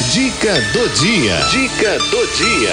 Dica 0.00 0.54
do 0.72 0.88
dia. 0.90 1.36
Dica 1.50 1.98
do 1.98 2.26
dia. 2.36 2.72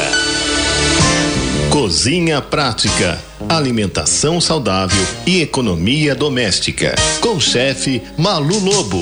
Cozinha 1.71 2.39
prática, 2.39 3.19
alimentação 3.49 4.39
saudável 4.39 5.03
e 5.25 5.41
economia 5.41 6.13
doméstica. 6.13 6.93
Com 7.19 7.39
chefe 7.39 8.01
Malu 8.15 8.59
Lobo. 8.59 9.01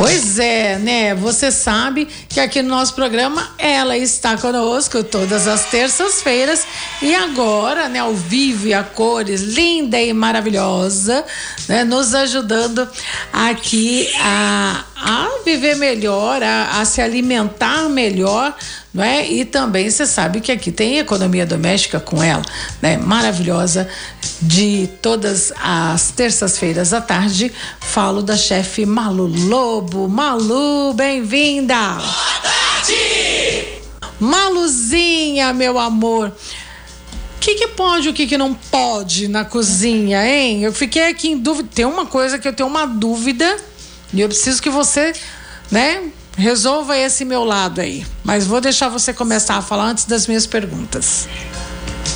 Pois 0.00 0.38
é, 0.38 0.78
né? 0.78 1.14
Você 1.14 1.52
sabe 1.52 2.08
que 2.26 2.40
aqui 2.40 2.62
no 2.62 2.70
nosso 2.70 2.94
programa 2.94 3.50
ela 3.58 3.98
está 3.98 4.34
conosco 4.34 5.04
todas 5.04 5.46
as 5.46 5.66
terças-feiras 5.66 6.66
e 7.02 7.14
agora, 7.14 7.86
né, 7.86 7.98
ao 7.98 8.14
vivo 8.14 8.66
e 8.66 8.72
a 8.72 8.82
cores, 8.82 9.42
linda 9.42 10.00
e 10.00 10.10
maravilhosa, 10.14 11.22
né, 11.68 11.84
nos 11.84 12.14
ajudando 12.14 12.88
aqui 13.30 14.08
a, 14.22 14.84
a 14.96 15.28
viver 15.44 15.76
melhor, 15.76 16.42
a, 16.42 16.80
a 16.80 16.84
se 16.86 17.02
alimentar 17.02 17.86
melhor 17.90 18.56
não 18.92 19.04
é? 19.04 19.26
E 19.26 19.44
também 19.44 19.88
você 19.88 20.04
sabe 20.04 20.40
que 20.40 20.50
aqui 20.50 20.72
tem 20.72 20.98
economia 20.98 21.46
doméstica 21.46 22.00
com 22.00 22.22
ela, 22.22 22.42
né? 22.82 22.96
Maravilhosa. 22.96 23.88
De 24.42 24.88
todas 25.02 25.52
as 25.62 26.10
terças-feiras 26.10 26.92
à 26.92 27.00
tarde, 27.00 27.52
falo 27.80 28.22
da 28.22 28.36
chefe 28.36 28.86
Malu 28.86 29.26
Lobo. 29.26 30.08
Malu, 30.08 30.94
bem-vinda! 30.94 31.74
Boa 31.74 32.40
tarde! 32.42 33.80
Maluzinha, 34.18 35.52
meu 35.52 35.78
amor. 35.78 36.28
O 36.28 37.40
que, 37.40 37.54
que 37.54 37.68
pode, 37.68 38.08
o 38.08 38.12
que, 38.12 38.26
que 38.26 38.36
não 38.36 38.52
pode 38.52 39.28
na 39.28 39.44
cozinha, 39.44 40.26
hein? 40.26 40.62
Eu 40.62 40.72
fiquei 40.72 41.08
aqui 41.08 41.28
em 41.28 41.38
dúvida. 41.38 41.68
Tem 41.74 41.84
uma 41.84 42.04
coisa 42.06 42.38
que 42.38 42.46
eu 42.46 42.52
tenho 42.52 42.68
uma 42.68 42.86
dúvida 42.86 43.56
e 44.12 44.20
eu 44.20 44.28
preciso 44.28 44.60
que 44.60 44.68
você, 44.68 45.12
né, 45.70 46.10
resolva 46.40 46.96
esse 46.96 47.24
meu 47.24 47.44
lado 47.44 47.80
aí. 47.80 48.04
Mas 48.24 48.46
vou 48.46 48.60
deixar 48.60 48.88
você 48.88 49.12
começar 49.12 49.56
a 49.56 49.62
falar 49.62 49.84
antes 49.84 50.04
das 50.04 50.26
minhas 50.26 50.46
perguntas. 50.46 51.28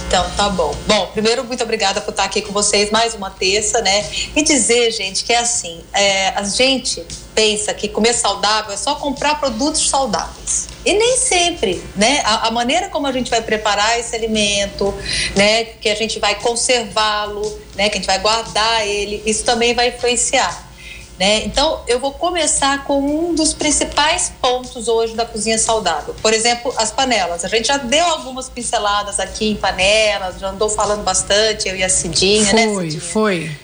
Então, 0.06 0.30
tá 0.36 0.48
bom. 0.48 0.74
Bom, 0.86 1.06
primeiro, 1.08 1.44
muito 1.44 1.64
obrigada 1.64 2.00
por 2.00 2.10
estar 2.10 2.24
aqui 2.24 2.40
com 2.40 2.52
vocês 2.52 2.90
mais 2.90 3.14
uma 3.14 3.30
terça, 3.30 3.80
né? 3.80 4.08
E 4.36 4.42
dizer, 4.42 4.90
gente, 4.92 5.24
que 5.24 5.32
é 5.32 5.38
assim: 5.38 5.80
é, 5.92 6.28
a 6.28 6.44
gente 6.44 7.04
pensa 7.34 7.74
que 7.74 7.88
comer 7.88 8.12
saudável 8.12 8.72
é 8.72 8.76
só 8.76 8.94
comprar 8.94 9.40
produtos 9.40 9.88
saudáveis. 9.88 10.68
E 10.84 10.92
nem 10.92 11.16
sempre, 11.16 11.82
né? 11.96 12.20
A, 12.24 12.48
a 12.48 12.50
maneira 12.50 12.88
como 12.90 13.06
a 13.06 13.12
gente 13.12 13.28
vai 13.30 13.42
preparar 13.42 13.98
esse 13.98 14.14
alimento, 14.14 14.94
né? 15.34 15.64
Que 15.64 15.88
a 15.88 15.96
gente 15.96 16.18
vai 16.20 16.36
conservá-lo, 16.36 17.42
né? 17.74 17.88
Que 17.88 17.96
a 17.96 18.00
gente 18.00 18.06
vai 18.06 18.20
guardar 18.20 18.86
ele, 18.86 19.22
isso 19.26 19.44
também 19.44 19.74
vai 19.74 19.88
influenciar. 19.88 20.73
Né? 21.18 21.44
Então, 21.44 21.80
eu 21.86 22.00
vou 22.00 22.12
começar 22.12 22.82
com 22.84 22.98
um 23.00 23.34
dos 23.34 23.54
principais 23.54 24.32
pontos 24.42 24.88
hoje 24.88 25.14
da 25.14 25.24
cozinha 25.24 25.56
saudável. 25.56 26.14
Por 26.20 26.32
exemplo, 26.32 26.74
as 26.76 26.90
panelas. 26.90 27.44
A 27.44 27.48
gente 27.48 27.68
já 27.68 27.76
deu 27.76 28.04
algumas 28.04 28.48
pinceladas 28.48 29.20
aqui 29.20 29.50
em 29.50 29.54
panelas, 29.54 30.40
já 30.40 30.48
andou 30.48 30.68
falando 30.68 31.04
bastante, 31.04 31.68
eu 31.68 31.76
e 31.76 31.84
a 31.84 31.88
Cidinha, 31.88 32.46
foi, 32.46 32.54
né? 32.54 32.74
Foi, 32.74 32.90
foi. 33.00 33.56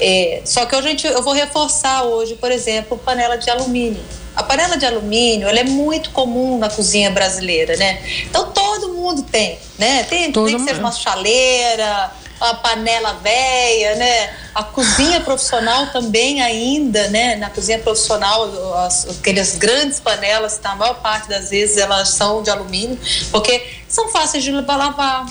É, 0.00 0.42
só 0.44 0.64
que 0.64 0.74
hoje 0.74 0.96
eu 1.04 1.22
vou 1.22 1.34
reforçar 1.34 2.04
hoje, 2.04 2.34
por 2.36 2.50
exemplo, 2.50 2.96
panela 2.96 3.36
de 3.36 3.50
alumínio. 3.50 4.02
A 4.34 4.42
panela 4.42 4.76
de 4.76 4.86
alumínio 4.86 5.48
ela 5.48 5.58
é 5.58 5.64
muito 5.64 6.10
comum 6.10 6.56
na 6.56 6.70
cozinha 6.70 7.10
brasileira, 7.10 7.76
né? 7.76 8.00
Então 8.22 8.50
todo 8.52 8.94
mundo 8.94 9.22
tem, 9.22 9.58
né? 9.78 10.04
Tem, 10.04 10.32
tem 10.32 10.56
que 10.56 10.64
ser 10.64 10.76
uma 10.76 10.92
chaleira, 10.92 12.10
a 12.40 12.54
panela 12.54 13.12
velha, 13.14 13.96
né? 13.96 14.34
A 14.54 14.64
cozinha 14.64 15.20
profissional 15.20 15.88
também 15.88 16.42
ainda, 16.42 17.08
né? 17.08 17.36
Na 17.36 17.50
cozinha 17.50 17.78
profissional, 17.78 18.76
as, 18.78 19.06
aquelas 19.08 19.56
grandes 19.56 20.00
panelas, 20.00 20.58
na 20.62 20.74
maior 20.74 20.94
parte 20.94 21.28
das 21.28 21.50
vezes 21.50 21.76
elas 21.76 22.08
são 22.08 22.42
de 22.42 22.50
alumínio, 22.50 22.98
porque 23.30 23.64
são 23.88 24.08
fáceis 24.08 24.42
de 24.42 24.50
lavar, 24.50 25.26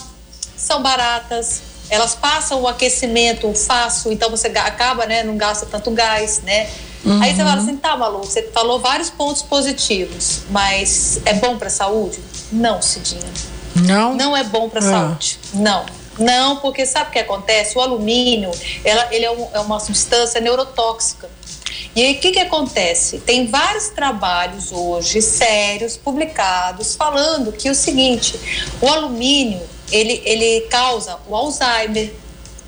são 0.55 0.83
baratas, 0.83 1.61
elas 1.89 2.13
passam 2.13 2.61
o 2.61 2.67
aquecimento 2.67 3.51
fácil, 3.55 4.11
então 4.11 4.29
você 4.29 4.47
acaba, 4.47 5.05
né? 5.07 5.23
Não 5.23 5.35
gasta 5.35 5.65
tanto 5.65 5.89
gás, 5.91 6.41
né? 6.43 6.69
Uhum. 7.03 7.21
Aí 7.23 7.35
você 7.35 7.43
fala 7.43 7.61
assim, 7.61 7.77
tá, 7.77 7.95
Malu, 7.95 8.19
você 8.19 8.43
falou 8.53 8.79
vários 8.79 9.09
pontos 9.09 9.41
positivos, 9.41 10.41
mas 10.49 11.19
é 11.25 11.33
bom 11.33 11.57
para 11.57 11.67
a 11.67 11.71
saúde? 11.71 12.19
Não, 12.51 12.81
Cidinha. 12.81 13.31
Não? 13.75 14.13
Não 14.15 14.35
é 14.35 14.43
bom 14.43 14.69
para 14.69 14.81
a 14.81 14.87
ah. 14.87 14.91
saúde. 14.91 15.39
Não. 15.53 15.85
Não, 16.19 16.57
porque 16.57 16.85
sabe 16.85 17.09
o 17.09 17.13
que 17.13 17.19
acontece? 17.19 17.77
O 17.77 17.81
alumínio, 17.81 18.51
ela, 18.83 19.07
ele 19.11 19.25
é, 19.25 19.31
um, 19.31 19.47
é 19.53 19.59
uma 19.59 19.79
substância 19.79 20.41
neurotóxica. 20.41 21.29
E 21.95 22.03
aí, 22.03 22.13
o 22.13 22.19
que, 22.19 22.31
que 22.31 22.39
acontece? 22.39 23.19
Tem 23.19 23.47
vários 23.47 23.89
trabalhos 23.89 24.71
hoje 24.71 25.21
sérios 25.21 25.97
publicados 25.97 26.95
falando 26.95 27.51
que 27.51 27.67
é 27.67 27.71
o 27.71 27.75
seguinte: 27.75 28.39
o 28.81 28.87
alumínio 28.87 29.61
ele, 29.91 30.21
ele 30.25 30.61
causa 30.69 31.17
o 31.27 31.35
Alzheimer, 31.35 32.13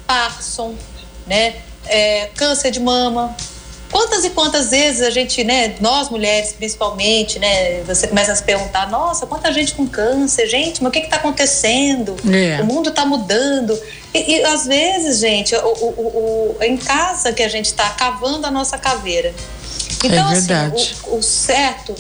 Parkinson, 0.07 0.75
né, 1.27 1.55
é, 1.85 2.29
câncer 2.35 2.71
de 2.71 2.79
mama, 2.79 3.35
Quantas 3.91 4.23
e 4.23 4.29
quantas 4.29 4.71
vezes 4.71 5.01
a 5.01 5.09
gente, 5.09 5.43
né, 5.43 5.75
nós 5.81 6.09
mulheres 6.09 6.53
principalmente, 6.53 7.37
né, 7.37 7.83
você 7.83 8.07
começa 8.07 8.31
a 8.31 8.35
se 8.35 8.43
perguntar, 8.43 8.89
nossa, 8.89 9.27
quanta 9.27 9.51
gente 9.51 9.73
com 9.73 9.85
câncer, 9.85 10.47
gente, 10.47 10.81
mas 10.81 10.89
o 10.89 10.91
que 10.91 10.99
está 10.99 11.17
acontecendo? 11.17 12.15
É. 12.33 12.61
O 12.61 12.65
mundo 12.65 12.89
está 12.89 13.05
mudando. 13.05 13.77
E, 14.13 14.37
e, 14.37 14.43
às 14.45 14.65
vezes, 14.65 15.19
gente, 15.19 15.53
o, 15.55 15.67
o, 15.67 16.55
o, 16.59 16.63
em 16.63 16.77
casa 16.77 17.33
que 17.33 17.43
a 17.43 17.49
gente 17.49 17.65
está 17.65 17.89
cavando 17.89 18.47
a 18.47 18.51
nossa 18.51 18.77
caveira. 18.77 19.33
Então, 20.03 20.31
é 20.31 20.37
assim, 20.37 20.97
o, 21.07 21.17
o 21.17 21.21
certo 21.21 21.93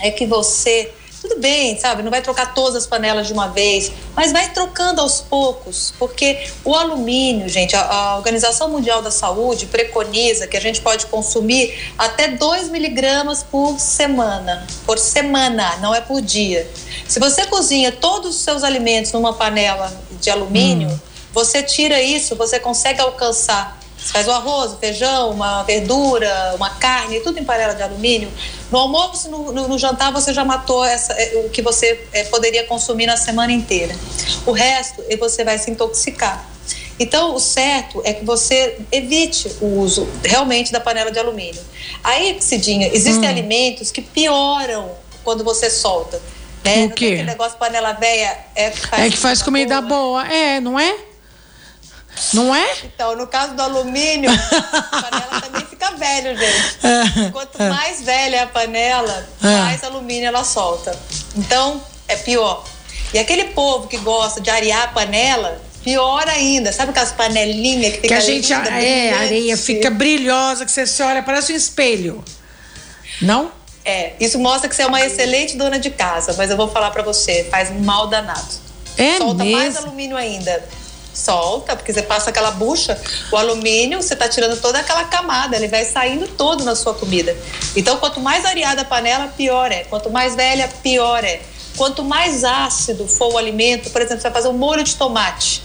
é 0.00 0.10
que 0.10 0.26
você 0.26 0.92
tudo 1.26 1.40
bem, 1.40 1.78
sabe? 1.78 2.02
Não 2.02 2.10
vai 2.10 2.22
trocar 2.22 2.54
todas 2.54 2.76
as 2.76 2.86
panelas 2.86 3.26
de 3.26 3.32
uma 3.32 3.48
vez, 3.48 3.90
mas 4.14 4.32
vai 4.32 4.48
trocando 4.50 5.00
aos 5.00 5.20
poucos, 5.20 5.92
porque 5.98 6.48
o 6.64 6.74
alumínio, 6.74 7.48
gente, 7.48 7.74
a, 7.74 7.82
a 7.82 8.16
Organização 8.16 8.68
Mundial 8.68 9.02
da 9.02 9.10
Saúde 9.10 9.66
preconiza 9.66 10.46
que 10.46 10.56
a 10.56 10.60
gente 10.60 10.80
pode 10.80 11.06
consumir 11.06 11.92
até 11.98 12.28
2 12.28 12.68
miligramas 12.68 13.42
por 13.42 13.78
semana. 13.78 14.66
Por 14.84 14.98
semana, 14.98 15.76
não 15.78 15.94
é 15.94 16.00
por 16.00 16.22
dia. 16.22 16.68
Se 17.08 17.18
você 17.18 17.46
cozinha 17.46 17.92
todos 17.92 18.36
os 18.36 18.42
seus 18.42 18.62
alimentos 18.62 19.12
numa 19.12 19.32
panela 19.32 19.92
de 20.20 20.30
alumínio, 20.30 20.88
hum. 20.88 20.98
você 21.32 21.62
tira 21.62 22.00
isso, 22.00 22.36
você 22.36 22.58
consegue 22.58 23.00
alcançar 23.00 23.78
você 24.06 24.12
faz 24.12 24.28
o 24.28 24.30
arroz, 24.30 24.72
o 24.72 24.76
feijão, 24.76 25.30
uma 25.30 25.64
verdura, 25.64 26.54
uma 26.54 26.70
carne, 26.70 27.18
tudo 27.20 27.40
em 27.40 27.44
panela 27.44 27.74
de 27.74 27.82
alumínio. 27.82 28.30
No 28.70 28.78
almoço, 28.78 29.28
no, 29.28 29.52
no, 29.52 29.68
no 29.68 29.78
jantar, 29.78 30.12
você 30.12 30.32
já 30.32 30.44
matou 30.44 30.84
essa, 30.84 31.12
é, 31.12 31.42
o 31.44 31.50
que 31.50 31.60
você 31.60 32.06
é, 32.12 32.22
poderia 32.24 32.64
consumir 32.64 33.06
na 33.06 33.16
semana 33.16 33.52
inteira. 33.52 33.96
O 34.46 34.52
resto, 34.52 35.02
você 35.18 35.42
vai 35.42 35.58
se 35.58 35.72
intoxicar. 35.72 36.48
Então, 37.00 37.34
o 37.34 37.40
certo 37.40 38.00
é 38.04 38.12
que 38.12 38.24
você 38.24 38.78
evite 38.92 39.50
o 39.60 39.80
uso 39.80 40.08
realmente 40.24 40.72
da 40.72 40.80
panela 40.80 41.10
de 41.10 41.18
alumínio. 41.18 41.60
Aí, 42.02 42.36
Cidinha, 42.40 42.88
existem 42.92 43.28
hum. 43.28 43.32
alimentos 43.32 43.90
que 43.90 44.00
pioram 44.00 44.92
quando 45.24 45.42
você 45.42 45.68
solta. 45.68 46.22
Né? 46.64 46.84
O 46.84 46.90
quê? 46.90 47.06
Aquele 47.06 47.24
negócio 47.24 47.52
de 47.54 47.58
panela 47.58 47.92
velha 47.92 48.38
é 48.54 48.70
que 48.70 48.86
faz, 48.86 49.02
é 49.02 49.10
que 49.10 49.16
faz 49.16 49.42
comida 49.42 49.80
boa. 49.80 50.22
boa. 50.22 50.32
É, 50.32 50.60
não 50.60 50.78
é? 50.78 50.96
Não 52.32 52.54
é? 52.54 52.66
Então, 52.84 53.16
no 53.16 53.26
caso 53.26 53.54
do 53.54 53.62
alumínio, 53.62 54.30
a 54.32 55.02
panela 55.02 55.40
também 55.40 55.66
fica 55.66 55.90
velho, 55.92 56.36
gente. 56.36 56.78
É. 56.82 57.30
Quanto 57.30 57.58
mais 57.58 58.02
velha 58.02 58.36
é 58.36 58.42
a 58.42 58.46
panela, 58.46 59.28
é. 59.42 59.56
mais 59.58 59.84
alumínio 59.84 60.26
ela 60.26 60.44
solta. 60.44 60.96
Então, 61.36 61.80
é 62.08 62.16
pior. 62.16 62.64
E 63.12 63.18
aquele 63.18 63.44
povo 63.46 63.86
que 63.86 63.98
gosta 63.98 64.40
de 64.40 64.50
arear 64.50 64.84
a 64.84 64.88
panela, 64.88 65.60
pior 65.82 66.28
ainda. 66.28 66.72
Sabe 66.72 66.90
aquelas 66.90 67.12
panelinhas 67.12 67.94
que 67.94 68.00
fica 68.00 68.08
Que 68.08 68.14
a 68.14 68.20
gente, 68.20 68.52
linda, 68.52 68.70
é, 68.70 69.12
a 69.12 69.20
areia 69.20 69.56
fica 69.56 69.90
brilhosa, 69.90 70.64
que 70.64 70.72
você 70.72 70.86
se 70.86 71.02
olha, 71.02 71.22
parece 71.22 71.52
um 71.52 71.56
espelho. 71.56 72.24
Não? 73.20 73.52
É, 73.84 74.14
isso 74.18 74.38
mostra 74.38 74.68
que 74.68 74.74
você 74.74 74.82
é 74.82 74.86
uma 74.86 75.00
excelente 75.00 75.56
dona 75.56 75.78
de 75.78 75.90
casa, 75.90 76.34
mas 76.36 76.50
eu 76.50 76.56
vou 76.56 76.68
falar 76.68 76.90
para 76.90 77.04
você, 77.04 77.46
faz 77.48 77.70
mal 77.70 78.08
danado. 78.08 78.66
É 78.98 79.18
Solta 79.18 79.44
mesmo? 79.44 79.58
mais 79.58 79.76
alumínio 79.76 80.16
ainda 80.16 80.64
solta, 81.16 81.74
porque 81.74 81.92
você 81.92 82.02
passa 82.02 82.30
aquela 82.30 82.50
bucha, 82.50 83.00
o 83.32 83.36
alumínio, 83.36 84.02
você 84.02 84.14
está 84.14 84.28
tirando 84.28 84.60
toda 84.60 84.78
aquela 84.78 85.04
camada, 85.04 85.56
ele 85.56 85.68
vai 85.68 85.84
saindo 85.84 86.28
todo 86.28 86.64
na 86.64 86.76
sua 86.76 86.94
comida. 86.94 87.36
Então, 87.74 87.96
quanto 87.96 88.20
mais 88.20 88.44
areada 88.44 88.82
a 88.82 88.84
panela, 88.84 89.28
pior 89.28 89.72
é. 89.72 89.84
Quanto 89.84 90.10
mais 90.10 90.34
velha, 90.34 90.68
pior 90.82 91.24
é. 91.24 91.40
Quanto 91.76 92.04
mais 92.04 92.44
ácido 92.44 93.06
for 93.06 93.32
o 93.34 93.38
alimento, 93.38 93.90
por 93.90 94.00
exemplo, 94.00 94.20
você 94.20 94.28
vai 94.28 94.42
fazer 94.42 94.48
um 94.48 94.58
molho 94.58 94.82
de 94.82 94.94
tomate. 94.96 95.62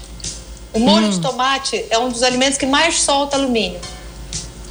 O 0.73 0.79
molho 0.79 1.07
hum. 1.07 1.11
de 1.11 1.19
tomate 1.19 1.85
é 1.89 1.99
um 1.99 2.09
dos 2.09 2.23
alimentos 2.23 2.57
que 2.57 2.65
mais 2.65 3.01
solta 3.01 3.35
alumínio. 3.35 3.79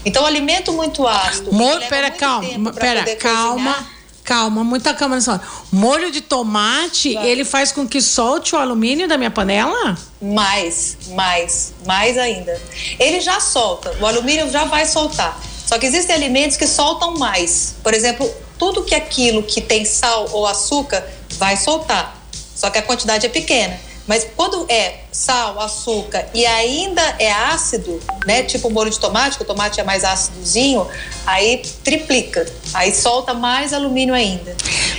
Então, 0.05 0.25
alimento 0.25 0.73
muito 0.73 1.07
ácido. 1.07 1.53
Molho, 1.53 1.87
pera, 1.89 2.11
calma, 2.11 2.73
pera, 2.73 3.17
calma. 3.17 3.75
Cozinhar, 3.75 4.00
calma, 4.31 4.63
muita 4.63 4.95
calma 4.95 5.17
nessa 5.17 5.33
hora. 5.33 5.43
Molho 5.73 6.13
de 6.13 6.21
tomate, 6.21 7.15
claro. 7.15 7.27
ele 7.27 7.45
faz 7.45 7.73
com 7.73 7.85
que 7.89 8.01
solte 8.01 8.55
o 8.55 8.59
alumínio 8.59 9.09
da 9.09 9.19
minha 9.19 9.31
panela? 9.31 9.99
Mais, 10.23 10.97
mais, 11.09 11.75
mais 11.85 12.17
ainda. 12.17 12.61
Ele 13.01 13.21
já 13.21 13.41
solta, 13.41 13.93
o 14.01 14.07
alumínio 14.07 14.49
já 14.49 14.67
vai 14.67 14.87
soltar. 14.87 15.37
Só 15.67 15.79
que 15.79 15.87
existem 15.87 16.15
alimentos 16.15 16.57
que 16.57 16.67
soltam 16.69 17.19
mais. 17.19 17.75
Por 17.83 17.93
exemplo, 17.93 18.31
tudo 18.57 18.85
que 18.85 18.95
aquilo 18.95 19.43
que 19.43 19.61
tem 19.61 19.85
sal 19.85 20.29
ou 20.31 20.47
açúcar 20.47 21.05
vai 21.37 21.57
soltar. 21.57 22.17
Só 22.55 22.71
que 22.71 22.79
a 22.79 22.83
quantidade 22.83 23.27
é 23.27 23.29
pequena. 23.29 23.81
Mas 24.11 24.27
quando 24.35 24.67
é 24.69 25.05
sal, 25.13 25.61
açúcar 25.61 26.27
e 26.35 26.45
ainda 26.45 27.01
é 27.21 27.31
ácido, 27.31 28.03
né? 28.27 28.43
Tipo 28.43 28.69
molho 28.69 28.91
de 28.91 28.99
tomate, 28.99 29.37
que 29.37 29.45
o 29.45 29.47
tomate 29.47 29.79
é 29.79 29.85
mais 29.85 30.03
ácidozinho, 30.03 30.85
aí 31.25 31.63
triplica. 31.85 32.45
Aí 32.75 32.93
solta 32.93 33.35
mais 33.35 33.73
alumínio 33.73 34.13
ainda. 34.13 34.57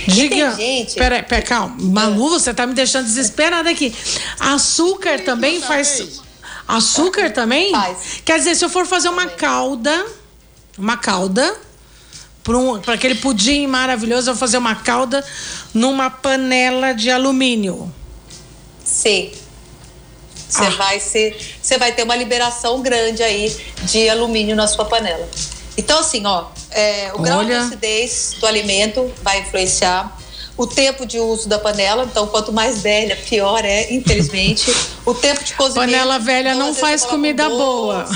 Diga, 0.08 0.54
gente... 0.56 0.94
peraí, 0.94 1.22
pera, 1.22 1.42
calma. 1.42 1.76
Malu, 1.78 2.30
você 2.30 2.54
tá 2.54 2.66
me 2.66 2.72
deixando 2.72 3.04
desesperada 3.04 3.68
aqui. 3.68 3.94
Açúcar 4.40 5.22
também 5.22 5.60
faz... 5.60 6.22
Açúcar 6.66 7.30
também? 7.34 7.70
Faz. 7.70 8.22
Quer 8.24 8.38
dizer, 8.38 8.54
se 8.54 8.64
eu 8.64 8.70
for 8.70 8.86
fazer 8.86 9.10
uma 9.10 9.26
calda, 9.26 10.06
uma 10.78 10.96
calda, 10.96 11.54
para 12.42 12.56
um, 12.56 12.76
aquele 12.76 13.16
pudim 13.16 13.66
maravilhoso, 13.66 14.30
eu 14.30 14.34
vou 14.34 14.40
fazer 14.40 14.56
uma 14.56 14.74
calda 14.74 15.22
numa 15.74 16.08
panela 16.08 16.94
de 16.94 17.10
alumínio. 17.10 17.92
Sim. 18.84 19.32
Você 20.48 20.64
ah. 20.64 20.70
vai 20.70 21.00
ser, 21.00 21.56
você 21.62 21.78
vai 21.78 21.92
ter 21.92 22.02
uma 22.02 22.14
liberação 22.14 22.82
grande 22.82 23.22
aí 23.22 23.56
de 23.84 24.08
alumínio 24.08 24.54
na 24.54 24.66
sua 24.66 24.84
panela. 24.84 25.26
Então 25.76 25.98
assim, 26.00 26.26
ó, 26.26 26.46
é, 26.70 27.10
o 27.14 27.20
Olha. 27.20 27.22
grau 27.22 27.44
de 27.44 27.52
acidez 27.52 28.36
do 28.38 28.46
alimento 28.46 29.10
vai 29.22 29.40
influenciar 29.40 30.18
o 30.56 30.66
tempo 30.66 31.06
de 31.06 31.18
uso 31.18 31.48
da 31.48 31.58
panela, 31.58 32.04
então 32.04 32.26
quanto 32.26 32.52
mais 32.52 32.82
velha, 32.82 33.16
pior 33.16 33.64
é, 33.64 33.92
infelizmente. 33.92 34.74
o 35.04 35.14
tempo 35.14 35.42
de 35.42 35.54
cozimento. 35.54 35.90
Panela 35.90 36.18
velha 36.18 36.54
não 36.54 36.74
faz 36.74 37.04
comida 37.04 37.48
boa. 37.48 38.06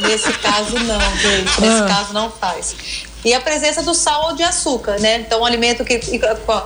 Nesse 0.00 0.32
caso 0.34 0.78
não, 0.80 1.16
gente. 1.16 1.60
Nesse 1.60 1.82
ah. 1.82 1.86
caso 1.88 2.12
não 2.12 2.30
faz. 2.30 2.76
E 3.24 3.34
a 3.34 3.40
presença 3.40 3.82
do 3.82 3.94
sal 3.94 4.28
ou 4.28 4.34
de 4.34 4.42
açúcar, 4.42 4.98
né? 4.98 5.18
Então, 5.18 5.40
um 5.40 5.44
alimento 5.44 5.84
que 5.84 6.00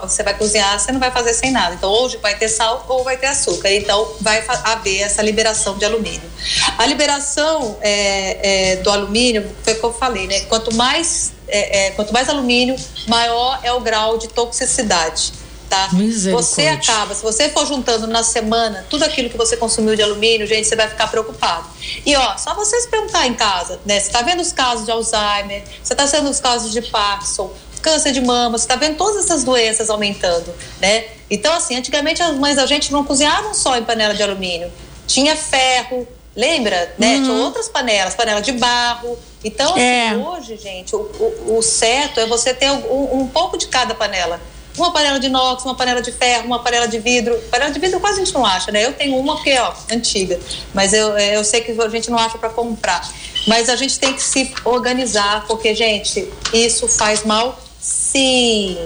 você 0.01 0.23
vai 0.23 0.37
cozinhar, 0.37 0.79
você 0.79 0.91
não 0.91 0.99
vai 0.99 1.11
fazer 1.11 1.33
sem 1.33 1.51
nada. 1.51 1.75
Então, 1.75 1.89
ou 1.89 2.09
vai 2.19 2.35
ter 2.35 2.47
sal 2.47 2.85
ou 2.87 3.03
vai 3.03 3.17
ter 3.17 3.27
açúcar. 3.27 3.71
Então, 3.71 4.09
vai 4.21 4.43
haver 4.63 5.01
essa 5.01 5.21
liberação 5.21 5.77
de 5.77 5.85
alumínio. 5.85 6.29
A 6.77 6.85
liberação 6.85 7.77
é, 7.81 8.71
é, 8.71 8.75
do 8.77 8.89
alumínio, 8.89 9.49
foi 9.63 9.73
o 9.73 9.79
que 9.79 9.83
eu 9.83 9.93
falei, 9.93 10.27
né? 10.27 10.41
Quanto 10.41 10.73
mais, 10.73 11.33
é, 11.47 11.87
é 11.87 11.91
quanto 11.91 12.13
mais 12.13 12.29
alumínio, 12.29 12.75
maior 13.07 13.59
é 13.63 13.71
o 13.73 13.81
grau 13.81 14.17
de 14.17 14.27
toxicidade 14.29 15.44
tá? 15.75 15.89
Você 16.31 16.67
acaba, 16.67 17.13
se 17.13 17.21
você 17.21 17.49
for 17.49 17.65
juntando 17.65 18.07
na 18.07 18.23
semana 18.23 18.85
tudo 18.89 19.03
aquilo 19.03 19.29
que 19.29 19.37
você 19.37 19.57
consumiu 19.57 19.95
de 19.95 20.01
alumínio, 20.01 20.47
gente, 20.47 20.67
você 20.67 20.75
vai 20.75 20.87
ficar 20.87 21.07
preocupado. 21.07 21.67
E 22.05 22.15
ó, 22.15 22.37
só 22.37 22.53
vocês 22.53 22.85
perguntar 22.85 23.27
em 23.27 23.33
casa, 23.33 23.79
né? 23.85 23.99
Você 23.99 24.09
tá 24.09 24.21
vendo 24.21 24.41
os 24.41 24.51
casos 24.51 24.85
de 24.85 24.91
Alzheimer, 24.91 25.63
você 25.83 25.93
tá 25.93 26.05
vendo 26.05 26.29
os 26.29 26.39
casos 26.39 26.71
de 26.71 26.81
Parkinson, 26.81 27.51
câncer 27.81 28.11
de 28.11 28.21
mama, 28.21 28.57
você 28.57 28.67
tá 28.67 28.75
vendo 28.75 28.97
todas 28.97 29.23
essas 29.25 29.43
doenças 29.43 29.89
aumentando, 29.89 30.53
né? 30.79 31.05
Então, 31.29 31.53
assim, 31.53 31.75
antigamente 31.75 32.21
as 32.21 32.35
mães 32.35 32.55
da 32.55 32.65
gente 32.65 32.91
não 32.91 33.03
cozinhavam 33.03 33.53
só 33.53 33.77
em 33.77 33.83
panela 33.83 34.13
de 34.13 34.23
alumínio. 34.23 34.71
Tinha 35.05 35.35
ferro, 35.35 36.07
lembra? 36.35 36.93
Né? 36.97 37.17
Uhum. 37.17 37.23
Tinha 37.23 37.35
outras 37.43 37.69
panelas, 37.69 38.15
panela 38.15 38.41
de 38.41 38.53
barro. 38.53 39.17
Então, 39.43 39.71
assim, 39.71 39.81
é. 39.81 40.17
hoje, 40.17 40.57
gente, 40.57 40.95
o, 40.95 40.99
o, 40.99 41.57
o, 41.57 41.61
certo 41.61 42.19
é 42.19 42.25
você 42.25 42.53
ter 42.53 42.71
um, 42.71 43.21
um 43.21 43.27
pouco 43.27 43.57
de 43.57 43.67
cada 43.67 43.93
panela 43.93 44.41
uma 44.77 44.91
panela 44.91 45.19
de 45.19 45.27
inox, 45.27 45.63
uma 45.63 45.75
panela 45.75 46.01
de 46.01 46.11
ferro, 46.11 46.45
uma 46.45 46.59
panela 46.59 46.87
de 46.87 46.99
vidro. 46.99 47.35
Panela 47.51 47.71
de 47.71 47.79
vidro 47.79 47.99
quase 47.99 48.21
a 48.21 48.25
gente 48.25 48.33
não 48.33 48.45
acha, 48.45 48.71
né? 48.71 48.85
Eu 48.85 48.93
tenho 48.93 49.17
uma 49.17 49.41
que 49.41 49.49
é 49.49 49.73
antiga, 49.91 50.39
mas 50.73 50.93
eu, 50.93 51.17
eu 51.17 51.43
sei 51.43 51.61
que 51.61 51.71
a 51.71 51.89
gente 51.89 52.09
não 52.09 52.17
acha 52.17 52.37
para 52.37 52.49
comprar. 52.49 53.07
Mas 53.47 53.69
a 53.69 53.75
gente 53.75 53.99
tem 53.99 54.13
que 54.13 54.21
se 54.21 54.53
organizar, 54.63 55.45
porque, 55.47 55.75
gente, 55.75 56.27
isso 56.53 56.87
faz 56.87 57.23
mal 57.23 57.59
sim. 57.79 58.77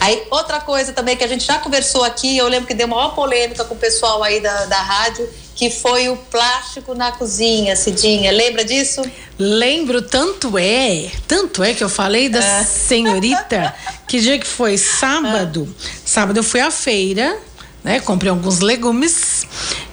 Aí, 0.00 0.22
outra 0.30 0.60
coisa 0.60 0.92
também 0.92 1.16
que 1.16 1.24
a 1.24 1.26
gente 1.26 1.44
já 1.44 1.58
conversou 1.58 2.02
aqui, 2.04 2.38
eu 2.38 2.48
lembro 2.48 2.66
que 2.66 2.74
deu 2.74 2.88
maior 2.88 3.14
polêmica 3.14 3.64
com 3.64 3.74
o 3.74 3.78
pessoal 3.78 4.22
aí 4.22 4.40
da, 4.40 4.64
da 4.64 4.80
rádio, 4.80 5.28
que 5.58 5.70
foi 5.70 6.08
o 6.08 6.16
plástico 6.16 6.94
na 6.94 7.10
cozinha, 7.10 7.74
Cidinha. 7.74 8.30
Lembra 8.30 8.64
disso? 8.64 9.02
Lembro, 9.36 10.00
tanto 10.00 10.56
é, 10.56 11.10
tanto 11.26 11.64
é 11.64 11.74
que 11.74 11.82
eu 11.82 11.88
falei 11.88 12.28
da 12.28 12.38
é. 12.38 12.62
senhorita, 12.62 13.74
que 14.06 14.20
dia 14.20 14.38
que 14.38 14.46
foi? 14.46 14.78
Sábado. 14.78 15.68
É. 15.82 15.88
Sábado 16.04 16.36
eu 16.36 16.44
fui 16.44 16.60
à 16.60 16.70
feira, 16.70 17.36
né? 17.82 17.98
Comprei 17.98 18.30
alguns 18.30 18.60
legumes. 18.60 19.44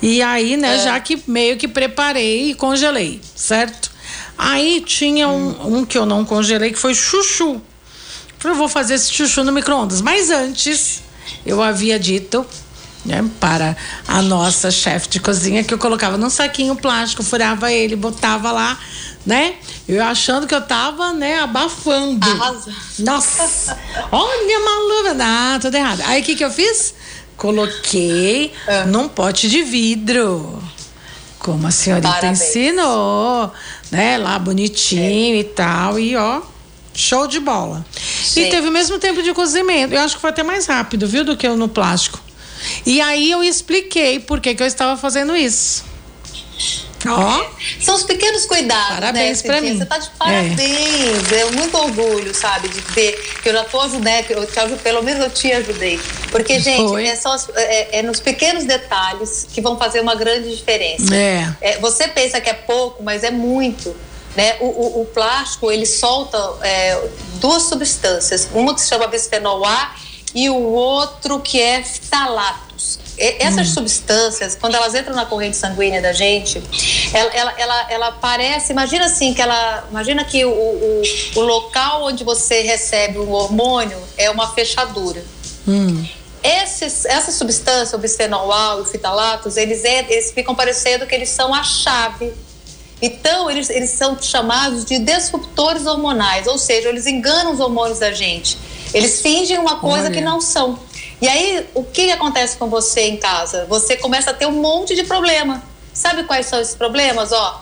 E 0.04 0.22
aí, 0.22 0.56
né, 0.56 0.76
é. 0.76 0.84
já 0.84 1.00
que 1.00 1.24
meio 1.26 1.58
que 1.58 1.68
preparei 1.68 2.52
e 2.52 2.54
congelei, 2.54 3.20
certo? 3.36 3.90
Aí 4.38 4.82
tinha 4.86 5.28
um, 5.28 5.50
hum. 5.50 5.78
um 5.78 5.86
que 5.86 5.98
eu 5.98 6.06
não 6.06 6.24
congelei, 6.24 6.72
que 6.72 6.78
foi 6.78 6.94
chuchu. 6.94 7.60
Falei, 8.38 8.54
eu 8.54 8.60
vou 8.60 8.70
fazer 8.70 8.94
esse 8.94 9.12
chuchu 9.12 9.44
no 9.44 9.52
micro-ondas. 9.52 10.00
Mas 10.00 10.30
antes, 10.30 11.02
eu 11.44 11.64
havia 11.64 11.98
dito 11.98 12.46
né, 13.06 13.24
para 13.40 13.78
a 14.08 14.22
nossa 14.22 14.72
chefe 14.72 15.08
de 15.10 15.20
cozinha 15.20 15.64
que 15.64 15.74
eu 15.74 15.78
colocava 15.78 16.18
num 16.18 16.30
saquinho 16.30 16.76
plástico, 16.76 17.24
furava 17.24 17.72
ele, 17.72 17.96
botava 17.96 18.52
lá, 18.52 18.78
né? 19.26 19.56
Eu 19.88 20.04
achando 20.04 20.48
que 20.48 20.56
eu 20.56 20.62
tava, 20.62 21.14
né, 21.14 21.40
abafando. 21.40 22.26
Arrasa. 22.28 22.74
Nossa! 23.00 23.78
Olha, 24.12 24.60
maluca, 24.60 25.16
ah, 25.22 25.60
tudo 25.62 25.76
errado. 25.76 26.02
Aí 26.06 26.22
o 26.22 26.24
que 26.24 26.36
que 26.36 26.44
eu 26.44 26.52
fiz? 26.52 26.96
Coloquei 27.38 28.52
é. 28.66 28.86
num 28.86 29.08
pote 29.08 29.48
de 29.48 29.62
vidro. 29.62 30.62
Como 31.38 31.68
a 31.68 31.72
senhorita 31.72 32.08
Parabéns. 32.08 32.42
ensinou, 32.42 33.52
né? 33.92 34.18
Lá 34.18 34.40
bonitinho 34.40 35.36
é. 35.36 35.40
e 35.40 35.44
tal. 35.44 36.00
E 36.00 36.16
ó, 36.16 36.42
show 36.94 37.28
de 37.28 37.40
bola. 37.40 37.86
Sim. 38.24 38.42
E 38.42 38.50
teve 38.50 38.70
o 38.70 38.72
mesmo 38.72 38.98
tempo 38.98 39.22
de 39.22 39.34
cozimento. 39.34 39.94
Eu 39.94 40.02
acho 40.02 40.16
que 40.16 40.22
foi 40.22 40.32
até 40.32 40.42
mais 40.42 40.66
rápido, 40.66 41.08
viu, 41.08 41.24
do 41.24 41.38
que 41.38 41.48
no 41.50 41.68
plástico. 41.68 42.25
E 42.86 43.02
aí 43.02 43.32
eu 43.32 43.44
expliquei 43.44 44.20
por 44.20 44.40
que, 44.40 44.56
que 44.56 44.64
eu 44.64 44.68
estava 44.68 44.98
fazendo 44.98 45.36
isso. 45.36 45.84
Ó. 47.08 47.42
É. 47.42 47.50
São 47.82 47.96
os 47.96 48.04
pequenos 48.04 48.46
cuidados. 48.46 48.90
Né, 48.90 48.96
parabéns 48.96 49.44
né, 49.44 49.48
para 49.48 49.62
mim. 49.62 49.78
Você 49.78 49.86
tá 49.86 49.98
de 49.98 50.10
parabéns. 50.12 50.60
É. 51.32 51.42
é. 51.42 51.52
muito 51.52 51.78
orgulho, 51.78 52.34
sabe, 52.34 52.68
de 52.68 52.80
ver 52.82 53.14
que 53.42 53.50
eu 53.50 53.54
já 53.54 53.64
tô 53.64 53.80
ajudando, 53.82 54.24
que 54.24 54.34
eu 54.34 54.46
te 54.46 54.76
pelo 54.82 55.04
menos 55.04 55.24
eu 55.24 55.30
te 55.30 55.52
ajudei. 55.52 56.00
Porque, 56.32 56.60
gente, 56.60 57.06
é, 57.06 57.16
são 57.16 57.36
é, 57.56 58.00
é, 58.00 58.02
nos 58.02 58.20
pequenos 58.20 58.66
detalhes 58.66 59.48
que 59.54 59.62
vão 59.62 59.78
fazer 59.78 60.02
uma 60.02 60.16
grande 60.16 60.56
diferença. 60.56 61.16
É. 61.16 61.56
é 61.62 61.78
você 61.80 62.08
pensa 62.08 62.42
que 62.42 62.50
é 62.50 62.54
pouco, 62.54 63.04
mas 63.04 63.24
é 63.24 63.32
muito. 63.32 63.96
Né? 64.36 64.58
O, 64.60 64.66
o, 64.66 65.02
o 65.02 65.06
plástico 65.06 65.72
ele 65.72 65.86
solta 65.86 66.38
é, 66.62 67.02
duas 67.36 67.64
substâncias, 67.64 68.50
uma 68.54 68.74
que 68.76 68.82
se 68.82 68.90
chama 68.90 69.08
bisfenol 69.08 69.64
A 69.64 69.96
e 70.36 70.50
o 70.50 70.62
outro 70.74 71.40
que 71.40 71.62
é 71.62 71.82
ftalatos. 71.82 73.00
essas 73.18 73.70
hum. 73.70 73.74
substâncias, 73.74 74.54
quando 74.54 74.76
elas 74.76 74.94
entram 74.94 75.16
na 75.16 75.26
corrente 75.26 75.56
sanguínea 75.56 76.02
da 76.02 76.12
gente, 76.12 76.62
ela, 77.14 77.32
ela, 77.34 77.54
ela, 77.58 77.92
ela 77.92 78.12
parece, 78.12 78.74
imagina 78.74 79.06
assim, 79.06 79.34
que 79.34 79.42
ela, 79.42 79.88
imagina 79.90 80.26
que 80.26 80.44
o, 80.44 80.52
o, 80.52 81.02
o 81.38 81.40
local 81.40 82.04
onde 82.04 82.26
você 82.26 82.62
recebe 82.62 83.18
o 83.18 83.32
hormônio 83.32 83.98
é 84.18 84.30
uma 84.30 84.54
fechadura. 84.54 85.24
Hum. 85.66 86.06
Esses, 86.44 87.06
essa 87.06 87.32
substância, 87.32 87.98
o 87.98 88.00
bisfenol 88.00 88.52
A 88.52 88.76
e 88.78 88.82
o 88.82 88.86
fitalatos, 88.86 89.56
eles, 89.56 89.86
é, 89.86 90.06
eles 90.10 90.32
ficam 90.32 90.54
parecendo 90.54 91.08
que 91.08 91.16
eles 91.16 91.30
são 91.30 91.56
a 91.56 91.64
chave 91.64 92.34
então, 93.02 93.50
eles, 93.52 93.70
eles 93.70 93.90
são 93.92 94.18
chamados 94.22 94.86
de 94.86 95.00
disruptores 95.00 95.86
hormonais, 95.86 96.48
ou 96.48 96.58
seja, 96.58 96.90
eles 96.90 97.06
enganam 97.06 97.54
os 97.54 97.60
hormônios 97.60 98.00
da 98.00 98.12
gente. 98.12 98.58
Eles 98.96 99.20
fingem 99.20 99.60
uma 99.60 99.78
coisa 99.78 100.06
Olha. 100.06 100.12
que 100.12 100.22
não 100.22 100.40
são. 100.40 100.80
E 101.22 101.28
aí, 101.28 101.68
o 101.74 101.84
que 101.84 102.10
acontece 102.14 102.56
com 102.56 102.70
você 102.70 103.02
em 103.02 103.18
casa? 103.18 103.66
Você 103.66 103.98
começa 103.98 104.32
a 104.32 104.34
ter 104.34 104.46
um 104.46 104.54
monte 104.54 104.96
de 104.96 105.04
problema. 105.04 105.62
Sabe 105.94 106.24
quais 106.24 106.46
são 106.46 106.62
esses 106.62 106.76
problemas? 106.76 107.34
Ó, 107.34 107.62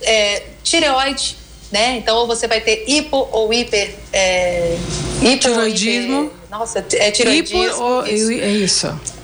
é, 0.00 0.44
tireoide, 0.62 1.36
né? 1.70 1.98
Então, 1.98 2.16
ou 2.16 2.26
você 2.26 2.48
vai 2.48 2.62
ter 2.62 2.84
hipo 2.88 3.28
ou 3.32 3.52
hiper. 3.52 3.96
É, 4.10 4.78
hipo 5.20 5.40
tiroidismo. 5.40 6.24
Hiper, 6.24 6.36
nossa, 6.50 6.78
é 6.78 7.10
tiroidismo. 7.10 7.62
Hipo 7.62 7.82
ou, 7.82 8.06
isso. 8.06 8.32
É 8.32 8.48
isso 8.50 9.15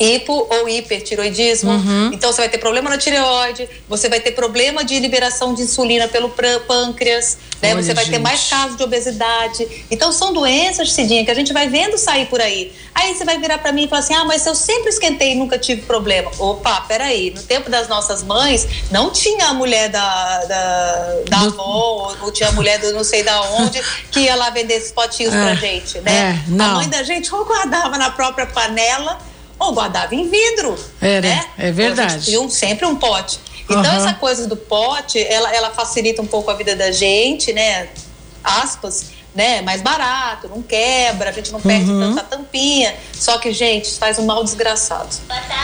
hipo 0.00 0.46
ou 0.48 0.68
hipertiroidismo. 0.68 1.70
Uhum. 1.70 2.10
Então 2.12 2.32
você 2.32 2.40
vai 2.40 2.48
ter 2.48 2.58
problema 2.58 2.88
na 2.88 2.96
tireoide, 2.96 3.68
você 3.86 4.08
vai 4.08 4.18
ter 4.18 4.32
problema 4.32 4.82
de 4.82 4.98
liberação 4.98 5.52
de 5.52 5.62
insulina 5.62 6.08
pelo 6.08 6.30
pâncreas, 6.66 7.36
né? 7.60 7.74
Olha, 7.74 7.82
você 7.82 7.92
vai 7.92 8.04
gente. 8.04 8.14
ter 8.14 8.18
mais 8.18 8.48
casos 8.48 8.76
de 8.76 8.82
obesidade. 8.82 9.86
Então 9.90 10.10
são 10.10 10.32
doenças, 10.32 10.92
Cidinha, 10.92 11.24
que 11.24 11.30
a 11.30 11.34
gente 11.34 11.52
vai 11.52 11.68
vendo 11.68 11.98
sair 11.98 12.26
por 12.26 12.40
aí. 12.40 12.72
Aí 12.94 13.14
você 13.14 13.24
vai 13.24 13.38
virar 13.38 13.58
para 13.58 13.72
mim 13.72 13.84
e 13.84 13.88
falar 13.88 14.00
assim: 14.00 14.14
"Ah, 14.14 14.24
mas 14.24 14.46
eu 14.46 14.54
sempre 14.54 14.88
esquentei 14.88 15.32
e 15.32 15.34
nunca 15.34 15.58
tive 15.58 15.82
problema". 15.82 16.30
Opa, 16.38 16.80
peraí, 16.82 17.30
no 17.30 17.42
tempo 17.42 17.68
das 17.68 17.86
nossas 17.86 18.22
mães 18.22 18.66
não 18.90 19.10
tinha 19.10 19.48
a 19.48 19.54
mulher 19.54 19.90
da 19.90 20.44
da, 20.44 21.14
da 21.28 21.40
avó 21.40 22.16
ou, 22.22 22.32
tinha 22.32 22.48
a 22.48 22.52
mulher 22.52 22.78
do 22.78 22.92
não 22.92 23.04
sei 23.04 23.22
da 23.22 23.42
onde 23.42 23.80
que 24.10 24.20
ia 24.20 24.34
lá 24.34 24.50
vender 24.50 24.74
esses 24.74 24.92
potinhos 24.92 25.34
é, 25.34 25.42
pra 25.42 25.54
gente, 25.54 26.00
né? 26.00 26.40
É, 26.48 26.62
a 26.62 26.68
mãe 26.68 26.88
da 26.88 27.02
gente 27.02 27.34
ou 27.34 27.44
guardava 27.50 27.98
na 27.98 28.10
própria 28.10 28.46
panela 28.46 29.18
ou 29.60 29.72
guardava 29.72 30.14
em 30.14 30.28
vidro. 30.28 30.76
Era, 31.00 31.28
né? 31.28 31.44
é 31.58 31.70
verdade. 31.70 32.24
Tinha 32.24 32.48
sempre 32.48 32.86
um 32.86 32.96
pote. 32.96 33.38
Então, 33.64 33.82
uhum. 33.82 33.96
essa 33.98 34.14
coisa 34.14 34.48
do 34.48 34.56
pote, 34.56 35.22
ela, 35.22 35.54
ela 35.54 35.70
facilita 35.70 36.20
um 36.20 36.26
pouco 36.26 36.50
a 36.50 36.54
vida 36.54 36.74
da 36.74 36.90
gente, 36.90 37.52
né? 37.52 37.88
Aspas, 38.42 39.12
né, 39.34 39.62
mais 39.62 39.80
barato, 39.80 40.48
não 40.48 40.60
quebra, 40.60 41.30
a 41.30 41.32
gente 41.32 41.52
não 41.52 41.60
perde 41.60 41.88
uhum. 41.88 42.14
tanta 42.14 42.24
tampinha. 42.24 42.94
Só 43.12 43.38
que, 43.38 43.52
gente, 43.52 43.90
faz 43.92 44.18
um 44.18 44.26
mal 44.26 44.42
desgraçado. 44.42 45.14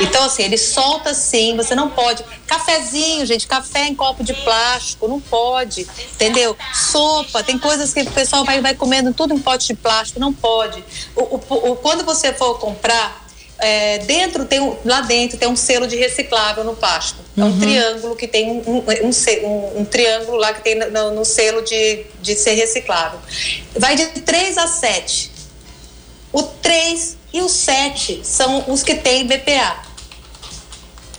Então, 0.00 0.25
assim, 0.25 0.45
ele 0.45 0.57
solta 0.57 1.12
sim, 1.15 1.57
você 1.57 1.75
não 1.75 1.91
pode. 1.91 2.25
Cafezinho, 2.47 3.26
gente, 3.26 3.47
café 3.47 3.88
em 3.88 3.95
copo 3.95 4.23
de 4.23 4.35
plástico, 4.35 5.09
não 5.09 5.21
pode, 5.21 5.87
entendeu? 6.15 6.57
Sopa, 6.73 7.43
tem 7.43 7.59
coisas 7.59 7.93
que 7.93 8.03
o 8.03 8.11
pessoal 8.12 8.45
vai, 8.45 8.61
vai 8.61 8.75
comendo 8.75 9.12
tudo 9.12 9.35
em 9.35 9.38
pote 9.38 9.67
de 9.67 9.75
plástico, 9.75 10.21
não 10.21 10.33
pode. 10.33 10.85
O, 11.17 11.23
o, 11.23 11.73
o 11.73 11.76
quando 11.76 12.05
você 12.05 12.33
for 12.33 12.61
comprar, 12.61 13.25
é, 13.58 13.98
dentro 14.00 14.44
tem 14.44 14.76
lá 14.84 15.00
dentro 15.00 15.38
tem 15.38 15.48
um 15.48 15.56
selo 15.56 15.86
de 15.86 15.96
reciclável 15.96 16.64
no 16.64 16.76
plástico. 16.76 17.22
É 17.36 17.42
um 17.42 17.46
uhum. 17.46 17.60
triângulo 17.60 18.16
que 18.16 18.28
tem 18.28 18.50
um, 18.50 18.62
um, 18.66 18.82
um, 18.82 19.80
um, 19.80 19.84
triângulo 19.84 20.36
lá 20.36 20.52
que 20.52 20.62
tem 20.62 20.75
no, 20.75 21.10
no, 21.12 21.25
selo 21.25 21.62
de, 21.62 22.04
de 22.20 22.34
ser 22.34 22.54
reciclável. 22.54 23.18
Vai 23.76 23.96
de 23.96 24.06
3 24.06 24.58
a 24.58 24.66
7. 24.66 25.32
O 26.32 26.42
3 26.42 27.16
e 27.32 27.40
o 27.40 27.48
7 27.48 28.20
são 28.25 28.64
os 28.68 28.82
que 28.82 28.94
têm 28.94 29.26
BPA. 29.26 29.86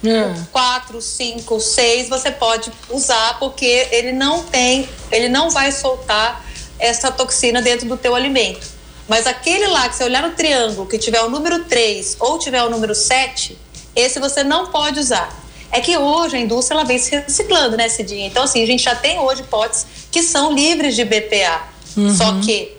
É. 0.05 0.41
4, 0.51 1.01
5, 1.01 1.59
6 1.59 2.09
você 2.09 2.29
pode 2.29 2.71
usar 2.89 3.39
porque 3.39 3.87
ele 3.91 4.11
não 4.11 4.43
tem, 4.43 4.87
ele 5.11 5.27
não 5.27 5.49
vai 5.49 5.71
soltar 5.71 6.45
essa 6.77 7.11
toxina 7.11 7.61
dentro 7.63 7.87
do 7.87 7.97
teu 7.97 8.13
alimento. 8.13 8.76
Mas 9.07 9.25
aquele 9.25 9.67
lá 9.67 9.87
que 9.87 9.95
você 9.95 10.03
olhar 10.03 10.21
no 10.21 10.35
triângulo, 10.35 10.85
que 10.87 10.97
tiver 10.97 11.21
o 11.21 11.29
número 11.29 11.63
3 11.65 12.17
ou 12.19 12.37
tiver 12.37 12.63
o 12.63 12.69
número 12.69 12.93
7, 12.93 13.57
esse 13.95 14.19
você 14.19 14.43
não 14.43 14.67
pode 14.67 14.99
usar. 14.99 15.33
É 15.71 15.81
que 15.81 15.97
hoje 15.97 16.37
a 16.37 16.39
indústria 16.39 16.77
ela 16.77 16.85
vem 16.85 16.97
se 16.97 17.11
reciclando, 17.11 17.75
né, 17.75 17.89
Cidinha? 17.89 18.27
Então, 18.27 18.43
assim, 18.43 18.63
a 18.63 18.65
gente 18.65 18.83
já 18.83 18.95
tem 18.95 19.19
hoje 19.19 19.43
potes 19.43 19.85
que 20.11 20.23
são 20.23 20.53
livres 20.53 20.95
de 20.95 21.03
BPA. 21.03 21.61
Uhum. 21.95 22.15
Só 22.15 22.39
que 22.39 22.77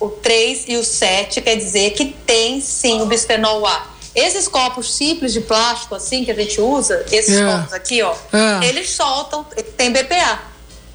o 0.00 0.08
3 0.08 0.64
e 0.68 0.76
o 0.76 0.84
7 0.84 1.40
quer 1.40 1.56
dizer 1.56 1.90
que 1.90 2.06
tem 2.26 2.60
sim 2.60 3.00
o 3.00 3.06
bisfenol 3.06 3.66
A. 3.66 3.86
Esses 4.14 4.48
copos 4.48 4.94
simples 4.94 5.32
de 5.32 5.42
plástico, 5.42 5.94
assim, 5.94 6.24
que 6.24 6.30
a 6.30 6.34
gente 6.34 6.58
usa, 6.60 7.04
esses. 7.12 7.36
É. 7.36 7.44
copos 7.44 7.72
aqui, 7.72 8.02
ó. 8.02 8.14
É. 8.32 8.66
eles 8.66 8.90
soltam, 8.90 9.44
tem 9.76 9.92
BPA. 9.92 10.40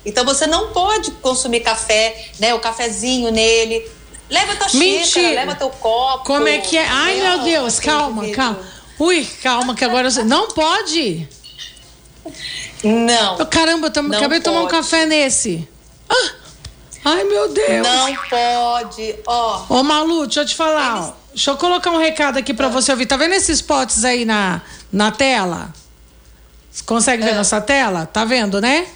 Então 0.05 0.25
você 0.25 0.47
não 0.47 0.69
pode 0.69 1.11
consumir 1.11 1.61
café, 1.61 2.29
né? 2.39 2.53
O 2.53 2.59
cafezinho 2.59 3.31
nele. 3.31 3.87
Leva 4.29 4.55
tua 4.55 4.67
Mentira. 4.73 5.05
xícara, 5.05 5.35
leva 5.35 5.55
teu 5.55 5.69
copo. 5.69 6.23
Como 6.23 6.47
é 6.47 6.59
que 6.59 6.77
é? 6.77 6.85
Ai, 6.87 7.21
meu 7.21 7.39
Deus, 7.39 7.79
calma, 7.79 8.29
calma. 8.29 8.59
Ui, 8.97 9.25
calma, 9.43 9.75
que 9.75 9.83
agora 9.83 10.09
você. 10.09 10.23
Não 10.23 10.47
pode! 10.49 11.27
Não. 12.83 13.45
Caramba, 13.45 13.91
eu 13.93 14.03
não 14.03 14.17
acabei 14.17 14.39
de 14.39 14.45
tomar 14.45 14.61
um 14.61 14.67
café 14.67 15.05
nesse. 15.05 15.67
Ah, 16.09 16.31
ai, 17.05 17.23
meu 17.23 17.51
Deus. 17.51 17.87
Não 17.87 18.15
pode. 18.29 19.15
Ó. 19.27 19.65
Ô, 19.69 19.83
Malu, 19.83 20.25
deixa 20.25 20.41
eu 20.41 20.45
te 20.45 20.55
falar. 20.55 20.97
Eles... 20.97 21.13
Deixa 21.33 21.51
eu 21.51 21.57
colocar 21.57 21.91
um 21.91 21.97
recado 21.97 22.37
aqui 22.37 22.53
para 22.53 22.67
ah. 22.67 22.69
você 22.69 22.91
ouvir. 22.91 23.05
Tá 23.05 23.17
vendo 23.17 23.33
esses 23.33 23.61
potes 23.61 24.03
aí 24.03 24.25
na, 24.25 24.61
na 24.91 25.11
tela? 25.11 25.73
Você 26.71 26.83
consegue 26.83 27.23
ver 27.23 27.31
ah. 27.31 27.35
nossa 27.35 27.59
tela? 27.61 28.05
Tá 28.05 28.25
vendo, 28.25 28.59
né? 28.61 28.87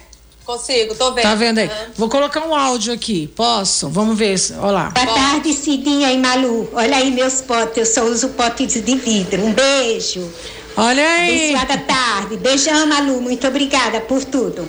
Consigo, 0.46 0.94
tô 0.94 1.12
vendo. 1.12 1.24
Tá 1.24 1.34
vendo 1.34 1.58
aí? 1.58 1.66
Uhum. 1.66 1.92
Vou 1.96 2.08
colocar 2.08 2.46
um 2.46 2.54
áudio 2.54 2.94
aqui. 2.94 3.26
Posso? 3.34 3.88
Vamos 3.88 4.16
ver. 4.16 4.36
Olha 4.60 4.70
lá. 4.70 4.90
Boa 4.90 5.06
tarde, 5.06 5.52
Cidinha 5.52 6.12
e 6.12 6.18
Malu. 6.18 6.70
Olha 6.72 6.98
aí 6.98 7.10
meus 7.10 7.40
potes. 7.40 7.76
Eu 7.76 7.86
só 7.86 8.04
uso 8.04 8.28
potes 8.28 8.80
de 8.80 8.96
vidro. 8.96 9.44
Um 9.44 9.52
beijo. 9.52 10.32
Olha 10.76 11.04
aí. 11.04 11.52
Abençoada 11.52 11.78
tarde. 11.78 12.36
Beijão, 12.36 12.86
Malu. 12.86 13.20
Muito 13.20 13.44
obrigada 13.44 14.00
por 14.02 14.24
tudo. 14.24 14.68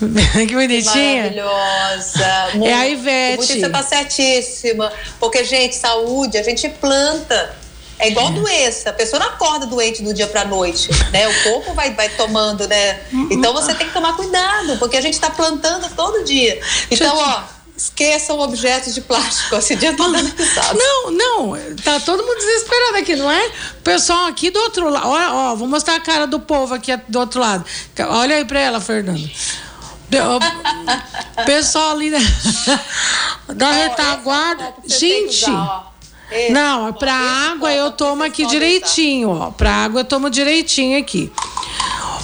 que 0.46 0.54
bonitinha. 0.54 1.22
Maravilhosa. 1.22 2.50
Muito, 2.54 2.68
é 2.68 2.74
a 2.74 2.88
Ivete. 2.88 3.60
Você 3.60 3.70
tá 3.70 3.82
certíssima. 3.82 4.92
Porque, 5.18 5.44
gente, 5.44 5.76
saúde, 5.76 6.36
a 6.36 6.42
gente 6.42 6.68
planta. 6.68 7.56
É 8.00 8.08
igual 8.08 8.28
é. 8.28 8.32
doença. 8.32 8.90
A 8.90 8.92
pessoa 8.92 9.20
não 9.20 9.28
acorda 9.28 9.66
doente 9.66 10.02
do 10.02 10.12
dia 10.12 10.26
para 10.26 10.44
noite, 10.44 10.88
né? 11.12 11.28
O 11.28 11.42
corpo 11.42 11.74
vai, 11.74 11.92
vai 11.94 12.08
tomando, 12.08 12.66
né? 12.66 13.00
Então 13.30 13.52
você 13.52 13.74
tem 13.74 13.86
que 13.86 13.92
tomar 13.92 14.14
cuidado, 14.14 14.76
porque 14.78 14.96
a 14.96 15.00
gente 15.00 15.14
está 15.14 15.30
plantando 15.30 15.88
todo 15.94 16.24
dia. 16.24 16.60
Então, 16.90 17.16
ó, 17.16 17.42
esqueçam 17.76 18.38
objetos 18.40 18.94
de 18.94 19.00
plástico. 19.00 19.56
Esse 19.56 19.74
dia 19.74 19.92
risada. 19.92 20.74
Não, 20.74 21.10
não. 21.10 21.76
Tá 21.82 21.98
todo 22.00 22.22
mundo 22.22 22.38
desesperado 22.38 22.96
aqui, 22.98 23.16
não 23.16 23.30
é? 23.30 23.46
O 23.78 23.82
pessoal 23.82 24.26
aqui 24.26 24.50
do 24.50 24.58
outro 24.60 24.88
lado. 24.88 25.08
Ó, 25.08 25.52
ó, 25.52 25.54
vou 25.54 25.66
mostrar 25.66 25.96
a 25.96 26.00
cara 26.00 26.26
do 26.26 26.40
povo 26.40 26.74
aqui 26.74 26.94
do 27.08 27.18
outro 27.18 27.40
lado. 27.40 27.64
Olha 28.08 28.36
aí 28.36 28.44
para 28.44 28.60
ela, 28.60 28.80
Fernando. 28.80 29.30
O 31.38 31.44
pessoal 31.46 31.92
ali 31.92 32.10
da 33.48 33.70
retaguarda. 33.70 34.74
Gente. 34.86 35.44
Usar, 35.44 35.89
não, 36.50 36.92
para 36.92 37.14
água 37.14 37.72
eu 37.72 37.90
tomo 37.90 38.22
aqui 38.22 38.46
direitinho, 38.46 39.30
ó. 39.30 39.50
Para 39.50 39.70
água 39.70 40.00
eu 40.00 40.04
tomo 40.04 40.30
direitinho 40.30 40.98
aqui. 40.98 41.30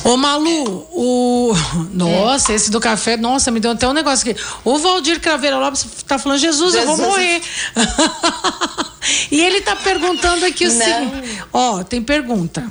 Ô 0.05 0.17
Malu, 0.17 0.87
o. 0.93 1.53
Nossa, 1.93 2.53
esse 2.53 2.71
do 2.71 2.79
café, 2.79 3.17
nossa, 3.17 3.51
me 3.51 3.59
deu 3.59 3.73
até 3.73 3.89
um 3.89 3.93
negócio 3.93 4.31
aqui. 4.31 4.41
O 4.65 4.79
Valdir 4.79 5.21
Craveira 5.21 5.59
Lopes 5.59 5.85
tá 6.07 6.17
falando, 6.19 6.39
Jesus, 6.39 6.75
Jesus. 6.75 6.89
eu 6.89 6.97
vou 6.97 7.11
morrer. 7.11 7.43
e 9.33 9.41
ele 9.41 9.61
tá 9.63 9.75
perguntando 9.75 10.47
aqui 10.47 10.67
o 10.67 10.71
seguinte. 10.71 11.43
Ó, 11.53 11.83
tem 11.83 12.01
pergunta. 12.01 12.65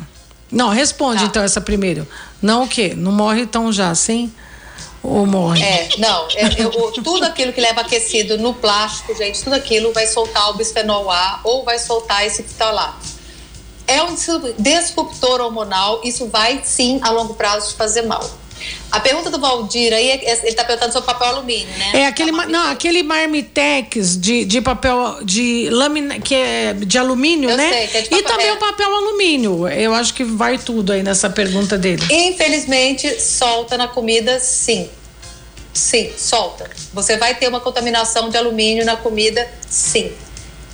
Não, 0.49 0.69
responde 0.69 1.21
tá. 1.21 1.25
então 1.25 1.43
essa 1.43 1.59
primeiro. 1.59 2.07
Não 2.41 2.63
o 2.63 2.67
quê? 2.67 2.93
Não 2.95 3.11
morre 3.11 3.41
então 3.41 3.71
já, 3.71 3.93
sim? 3.93 4.31
Ou 5.07 5.25
morre? 5.25 5.63
É, 5.63 5.89
não. 5.97 6.27
É, 6.35 6.61
eu, 6.61 6.91
tudo 6.91 7.23
aquilo 7.23 7.53
que 7.53 7.61
leva 7.61 7.81
aquecido 7.81 8.37
no 8.37 8.53
plástico, 8.53 9.15
gente, 9.15 9.43
tudo 9.43 9.53
aquilo 9.53 9.93
vai 9.93 10.07
soltar 10.07 10.49
o 10.49 10.53
bisfenol 10.53 11.09
A 11.09 11.39
ou 11.43 11.63
vai 11.63 11.79
soltar 11.79 12.25
esse 12.25 12.43
fitalato. 12.43 13.15
É 13.87 14.01
um 14.01 14.15
disruptor 14.57 15.41
hormonal, 15.41 16.01
isso 16.03 16.27
vai 16.27 16.61
sim 16.63 16.99
a 17.03 17.11
longo 17.11 17.35
prazo 17.35 17.69
te 17.69 17.75
fazer 17.75 18.01
mal. 18.01 18.27
A 18.91 18.99
pergunta 18.99 19.29
do 19.29 19.39
Valdir 19.39 19.93
aí, 19.93 20.09
é, 20.09 20.31
ele 20.31 20.47
está 20.47 20.63
perguntando 20.63 20.93
sobre 20.93 21.07
papel 21.07 21.27
alumínio, 21.27 21.67
né? 21.77 21.91
É 22.01 22.05
aquele, 22.07 22.31
não, 22.31 22.69
aquele 22.69 23.03
marmitex 23.03 24.17
de, 24.17 24.45
de 24.45 24.61
papel 24.61 25.19
de 25.23 25.69
lâmina, 25.69 26.19
que 26.19 26.33
é 26.33 26.73
de 26.73 26.97
alumínio, 26.97 27.49
Eu 27.49 27.57
né? 27.57 27.69
Sei, 27.69 27.87
que 27.87 27.97
é 27.97 28.01
de 28.01 28.09
papel, 28.09 28.19
e 28.19 28.23
também 28.23 28.47
é. 28.47 28.53
o 28.53 28.57
papel 28.57 28.95
alumínio. 28.95 29.67
Eu 29.67 29.93
acho 29.93 30.13
que 30.13 30.23
vai 30.23 30.57
tudo 30.57 30.93
aí 30.93 31.03
nessa 31.03 31.29
pergunta 31.29 31.77
dele. 31.77 32.03
Infelizmente, 32.09 33.19
solta 33.19 33.77
na 33.77 33.87
comida, 33.87 34.39
sim. 34.39 34.89
Sim, 35.73 36.09
solta. 36.17 36.69
Você 36.93 37.17
vai 37.17 37.35
ter 37.35 37.49
uma 37.49 37.59
contaminação 37.59 38.29
de 38.29 38.37
alumínio 38.37 38.85
na 38.85 38.95
comida, 38.95 39.45
sim. 39.69 40.11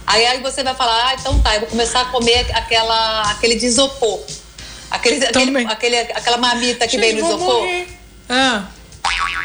Aí, 0.06 0.26
aí 0.26 0.42
você 0.42 0.64
vai 0.64 0.76
falar, 0.76 1.08
ah, 1.08 1.16
então 1.20 1.40
tá, 1.40 1.56
eu 1.56 1.62
vou 1.62 1.70
começar 1.70 2.02
a 2.02 2.06
comer 2.06 2.46
aquela, 2.54 3.32
aquele 3.32 3.56
de 3.56 3.66
isopor. 3.66 4.20
Aquele, 4.92 5.26
aquele, 5.26 5.66
aquele, 5.66 5.98
aquela 5.98 6.38
mamita 6.38 6.88
que 6.88 6.98
vem 6.98 7.14
no 7.14 7.26
isopor. 7.26 7.66
Ah. 8.30 8.66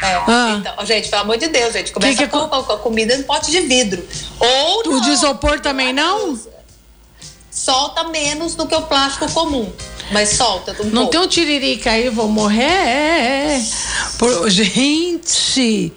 É, 0.01 0.13
ah. 0.27 0.57
então, 0.59 0.85
gente, 0.85 1.09
pelo 1.09 1.23
amor 1.23 1.37
de 1.37 1.47
Deus, 1.47 1.73
gente, 1.73 1.91
começa 1.91 2.15
que 2.15 2.23
que 2.25 2.29
com, 2.29 2.47
com, 2.47 2.73
a 2.73 2.77
comida 2.77 3.15
em 3.15 3.23
pote 3.23 3.49
de 3.49 3.61
vidro. 3.61 4.05
Ou 4.39 4.95
o 4.95 5.01
de 5.01 5.11
isopor 5.11 5.59
também 5.59 5.91
não? 5.91 6.39
Solta 7.49 8.03
menos 8.03 8.53
do 8.53 8.67
que 8.67 8.75
o 8.75 8.83
plástico 8.83 9.31
comum. 9.31 9.71
Mas 10.11 10.29
solta 10.29 10.71
um 10.79 10.85
Não 10.85 11.03
pouco. 11.03 11.11
tem 11.11 11.19
um 11.19 11.27
tiririca 11.27 11.91
aí, 11.91 12.09
vou 12.09 12.27
morrer. 12.27 13.59
Por... 14.17 14.49
Gente, 14.49 15.91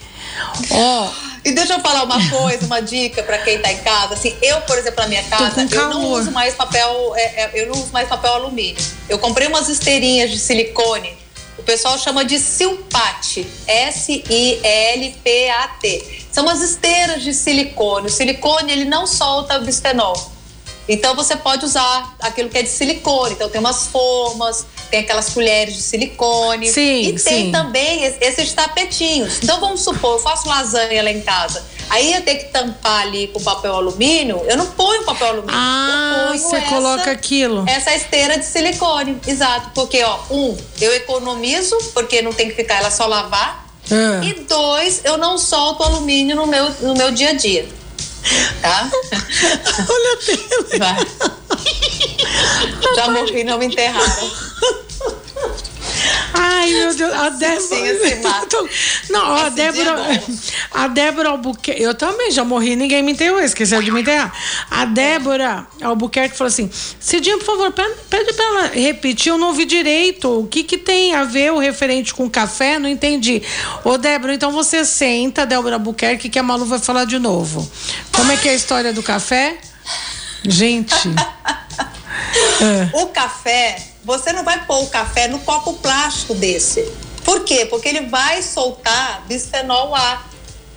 ó. 0.71 1.07
Oh. 1.07 1.30
E 1.45 1.53
deixa 1.53 1.73
eu 1.75 1.81
falar 1.81 2.05
uma 2.05 2.29
coisa, 2.29 2.67
uma 2.67 2.81
dica 2.81 3.23
para 3.23 3.39
quem 3.39 3.59
tá 3.59 3.73
em 3.73 3.79
casa. 3.79 4.15
Assim, 4.15 4.37
eu, 4.43 4.61
por 4.63 4.77
exemplo, 4.77 5.01
na 5.03 5.09
minha 5.09 5.23
casa, 5.25 5.67
eu 5.71 5.89
não 5.89 6.13
uso 6.13 6.31
mais 6.31 6.55
papel, 6.55 7.15
é, 7.17 7.45
é, 7.45 7.51
eu 7.55 7.67
não 7.69 7.81
uso 7.81 7.93
mais 7.93 8.09
papel 8.09 8.35
alumínio. 8.35 8.83
Eu 9.09 9.19
comprei 9.19 9.49
umas 9.49 9.69
esteirinhas 9.69 10.31
de 10.31 10.39
silicone. 10.39 11.19
O 11.59 11.63
pessoal 11.63 11.99
chama 11.99 12.25
de 12.25 12.39
silpate, 12.39 13.47
S-I-L-P-A-T. 13.67 14.61
São 16.33 16.45
umas 16.45 16.61
esteiras 16.63 17.23
de 17.23 17.35
silicone. 17.35 18.07
O 18.07 18.11
silicone 18.11 18.73
ele 18.73 18.85
não 18.85 19.07
solta 19.07 19.59
bisfenol. 19.59 20.33
Então 20.89 21.15
você 21.15 21.37
pode 21.37 21.65
usar 21.65 22.17
aquilo 22.21 22.49
que 22.49 22.59
é 22.59 22.63
de 22.63 22.69
silicone. 22.69 23.35
Então 23.35 23.49
tem 23.49 23.61
umas 23.61 23.87
formas, 23.87 24.67
tem 24.91 25.01
aquelas 25.01 25.31
colheres 25.31 25.75
de 25.77 25.83
silicone. 25.83 26.69
Sim, 26.69 27.03
e 27.03 27.13
tem 27.13 27.47
sim. 27.47 27.53
também 27.53 28.05
esses 28.21 28.53
tapetinhos. 28.53 29.39
Então 29.43 29.61
vamos 29.61 29.83
supor, 29.83 30.17
eu 30.17 30.19
faço 30.19 30.49
lasanha 30.49 31.03
lá 31.03 31.11
em 31.11 31.21
casa. 31.21 31.65
Aí 31.91 32.13
eu 32.15 32.23
tenho 32.23 32.39
que 32.39 32.45
tampar 32.47 33.03
ali 33.03 33.27
com 33.29 33.43
papel 33.43 33.75
alumínio. 33.75 34.41
Eu 34.47 34.57
não 34.57 34.67
ponho 34.67 35.03
papel 35.03 35.29
alumínio. 35.29 35.55
Ah, 35.55 36.31
você 36.33 36.57
essa, 36.57 36.69
coloca 36.69 37.11
aquilo. 37.11 37.65
Essa 37.69 37.95
esteira 37.95 38.39
de 38.39 38.45
silicone, 38.45 39.19
exato. 39.27 39.71
Porque, 39.75 40.01
ó, 40.03 40.19
um, 40.31 40.57
eu 40.81 40.95
economizo, 40.95 41.77
porque 41.93 42.23
não 42.23 42.33
tem 42.33 42.49
que 42.49 42.55
ficar 42.55 42.77
ela 42.77 42.93
só 42.93 43.07
lavar. 43.07 43.67
Ah. 43.91 44.25
E 44.25 44.35
dois, 44.45 45.01
eu 45.03 45.19
não 45.19 45.37
solto 45.37 45.83
alumínio 45.83 46.37
no 46.37 46.47
meu, 46.47 46.71
no 46.81 46.95
meu 46.95 47.11
dia 47.11 47.31
a 47.31 47.33
dia. 47.33 47.69
Tá? 48.63 48.89
Olha 49.91 50.13
a 50.13 50.77
tela. 50.79 51.31
Já 52.97 53.11
morri, 53.11 53.45
não 53.45 53.59
me 53.59 53.67
enterraram. 53.67 54.31
Ai, 56.33 56.71
meu 56.71 56.95
Deus, 56.95 57.13
a 57.13 57.29
Débora. 57.31 58.69
Não, 59.11 59.35
a 59.35 59.49
Débora. 59.49 60.23
A 60.71 60.89
Débora 60.89 61.29
Albuquerque. 61.31 61.83
Eu 61.83 61.95
também 61.95 62.31
já 62.31 62.45
morri, 62.45 62.77
ninguém 62.77 63.03
me 63.03 63.13
enterrou, 63.13 63.41
esqueceu 63.41 63.83
de 63.83 63.91
me 63.91 64.03
enterrar. 64.03 64.33
A 64.71 64.85
Débora 64.85 65.67
Albuquerque 65.83 66.37
falou 66.37 66.49
assim: 66.49 66.71
Cidinha, 66.99 67.37
por 67.39 67.47
favor, 67.47 67.73
pede 67.73 68.33
pra 68.33 68.45
ela 68.45 68.67
repetir, 68.69 69.31
eu 69.31 69.39
não 69.39 69.49
ouvi 69.49 69.65
direito. 69.65 70.41
O 70.41 70.47
que, 70.47 70.63
que 70.63 70.79
tem 70.79 71.15
a 71.15 71.25
ver 71.25 71.53
o 71.53 71.59
referente 71.59 72.15
com 72.15 72.29
café? 72.31 72.79
Não 72.79 72.89
entendi. 72.89 73.43
Ô, 73.85 73.99
Débora, 73.99 74.35
então 74.35 74.53
você 74.53 74.85
senta, 74.85 75.45
Débora 75.45 75.77
Albuquerque, 75.77 76.29
que 76.29 76.39
a 76.39 76.43
Malu 76.43 76.65
vai 76.65 76.79
falar 76.79 77.05
de 77.05 77.19
novo. 77.19 77.69
Como 78.13 78.31
é 78.33 78.37
que 78.37 78.49
é 78.49 78.53
a 78.53 78.55
história 78.55 78.93
do 78.93 79.03
café? 79.03 79.59
Gente. 80.45 80.95
é. 82.61 83.03
O 83.03 83.07
café, 83.09 83.77
você 84.05 84.33
não 84.33 84.45
vai 84.45 84.65
pôr 84.65 84.83
o 84.83 84.87
café 84.87 85.29
no 85.29 85.39
copo 85.41 85.75
plástico 85.75 86.35
desse. 86.35 86.83
Por 87.25 87.45
quê? 87.45 87.67
Porque 87.67 87.89
ele 87.89 88.07
vai 88.07 88.43
soltar 88.43 89.25
bisfenol 89.27 89.95
A. 89.95 90.25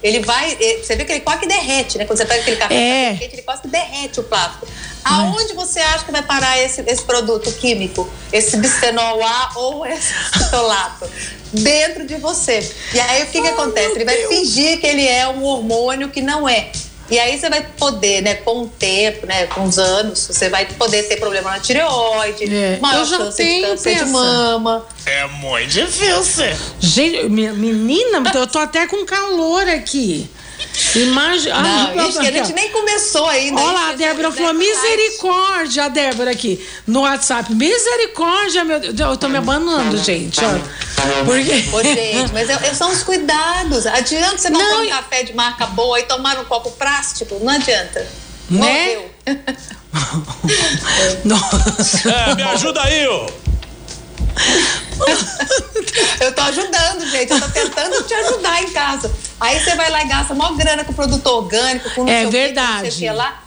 Ele 0.01 0.19
vai. 0.19 0.57
Você 0.81 0.95
vê 0.97 1.05
que 1.05 1.13
ele 1.13 1.21
quase 1.21 1.41
que 1.41 1.47
derrete, 1.47 1.97
né? 1.97 2.05
Quando 2.05 2.17
você 2.17 2.25
pega 2.25 2.41
aquele 2.41 2.57
café, 2.57 2.75
é. 2.75 3.19
ele 3.21 3.41
quase 3.41 3.61
que 3.61 3.69
derrete 3.69 4.19
o 4.19 4.23
plástico. 4.23 4.67
Aonde 5.03 5.53
você 5.53 5.79
acha 5.79 6.03
que 6.03 6.11
vai 6.11 6.21
parar 6.21 6.59
esse, 6.59 6.81
esse 6.81 7.03
produto 7.03 7.51
químico? 7.53 8.09
Esse 8.31 8.57
bisfenol 8.57 9.23
A 9.23 9.51
ou 9.55 9.85
esse 9.85 10.13
fitolato? 10.33 11.09
Dentro 11.53 12.05
de 12.05 12.15
você. 12.15 12.69
E 12.93 12.99
aí 12.99 13.23
o 13.23 13.27
que, 13.27 13.41
que 13.41 13.47
acontece? 13.47 13.95
Ele 13.95 14.05
vai 14.05 14.17
Deus. 14.17 14.29
fingir 14.29 14.79
que 14.79 14.87
ele 14.87 15.07
é 15.07 15.27
um 15.27 15.43
hormônio 15.43 16.09
que 16.09 16.21
não 16.21 16.47
é. 16.49 16.71
E 17.13 17.19
aí 17.19 17.37
você 17.37 17.47
vai 17.47 17.63
poder, 17.77 18.23
né, 18.23 18.33
com 18.33 18.63
o 18.63 18.67
tempo, 18.67 19.27
né, 19.27 19.45
com 19.45 19.65
os 19.65 19.77
anos, 19.77 20.17
você 20.31 20.49
vai 20.49 20.65
poder 20.65 21.03
ter 21.03 21.17
problema 21.17 21.51
na 21.51 21.59
tireoide, 21.59 22.45
é. 22.45 22.79
maior 22.81 23.05
chance 23.05 23.43
de 23.43 23.61
câncer 23.61 23.97
de 23.97 24.05
mama. 24.05 24.83
É 25.05 25.27
muito 25.27 25.67
difícil. 25.67 26.45
Gente, 26.79 27.29
menina, 27.29 28.23
eu 28.33 28.47
tô 28.47 28.57
até 28.57 28.87
com 28.87 29.05
calor 29.05 29.69
aqui. 29.69 30.27
Imagina. 30.95 31.61
Não, 31.61 31.99
ah, 31.99 32.07
isso 32.07 32.19
que 32.19 32.27
a 32.27 32.31
gente 32.31 32.53
nem 32.53 32.69
começou 32.69 33.27
ainda. 33.27 33.61
Olha 33.61 33.71
lá, 33.71 33.89
a 33.89 33.93
Débora 33.93 34.31
falou: 34.31 34.53
misericórdia, 34.53 35.85
a 35.85 35.87
Débora 35.87 36.31
aqui 36.31 36.65
no 36.87 37.01
WhatsApp. 37.01 37.53
Misericórdia, 37.53 38.63
meu 38.63 38.79
Deus. 38.79 38.99
Eu 38.99 39.17
tô 39.17 39.29
me 39.29 39.37
abanando, 39.37 39.97
gente. 39.97 40.39
Ó. 40.43 40.49
Porque... 41.25 41.75
Ô, 41.75 41.83
gente, 41.83 42.31
mas 42.33 42.49
é, 42.49 42.73
são 42.73 42.91
os 42.91 43.03
cuidados. 43.03 43.85
Adianta 43.85 44.37
você 44.37 44.49
não, 44.49 44.59
não 44.59 44.69
tomar 44.69 44.83
um 44.83 44.89
café 44.89 45.23
de 45.23 45.33
marca 45.33 45.65
boa 45.67 45.99
e 45.99 46.03
tomar 46.03 46.39
um 46.39 46.45
copo 46.45 46.71
plástico? 46.71 47.37
Não 47.41 47.53
adianta. 47.53 47.99
Né? 48.49 48.59
Morreu. 48.59 49.11
Nossa. 51.23 52.09
É, 52.09 52.35
me 52.35 52.43
ajuda 52.43 52.81
aí, 52.81 53.07
ô 53.07 53.42
eu 56.19 56.33
tô 56.33 56.41
ajudando, 56.41 57.09
gente. 57.09 57.31
Eu 57.31 57.39
tô 57.39 57.49
tentando 57.49 58.03
te 58.03 58.13
ajudar 58.13 58.63
em 58.63 58.69
casa. 58.71 59.11
Aí 59.39 59.59
você 59.59 59.75
vai 59.75 59.89
lá 59.89 60.03
e 60.03 60.07
gasta 60.07 60.33
maior 60.33 60.55
grana 60.55 60.83
com 60.83 60.93
produto 60.93 61.25
orgânico, 61.27 61.89
com 61.91 62.07
É 62.07 62.25
verdade. 62.25 62.91
Que, 62.91 63.11
lá. 63.11 63.43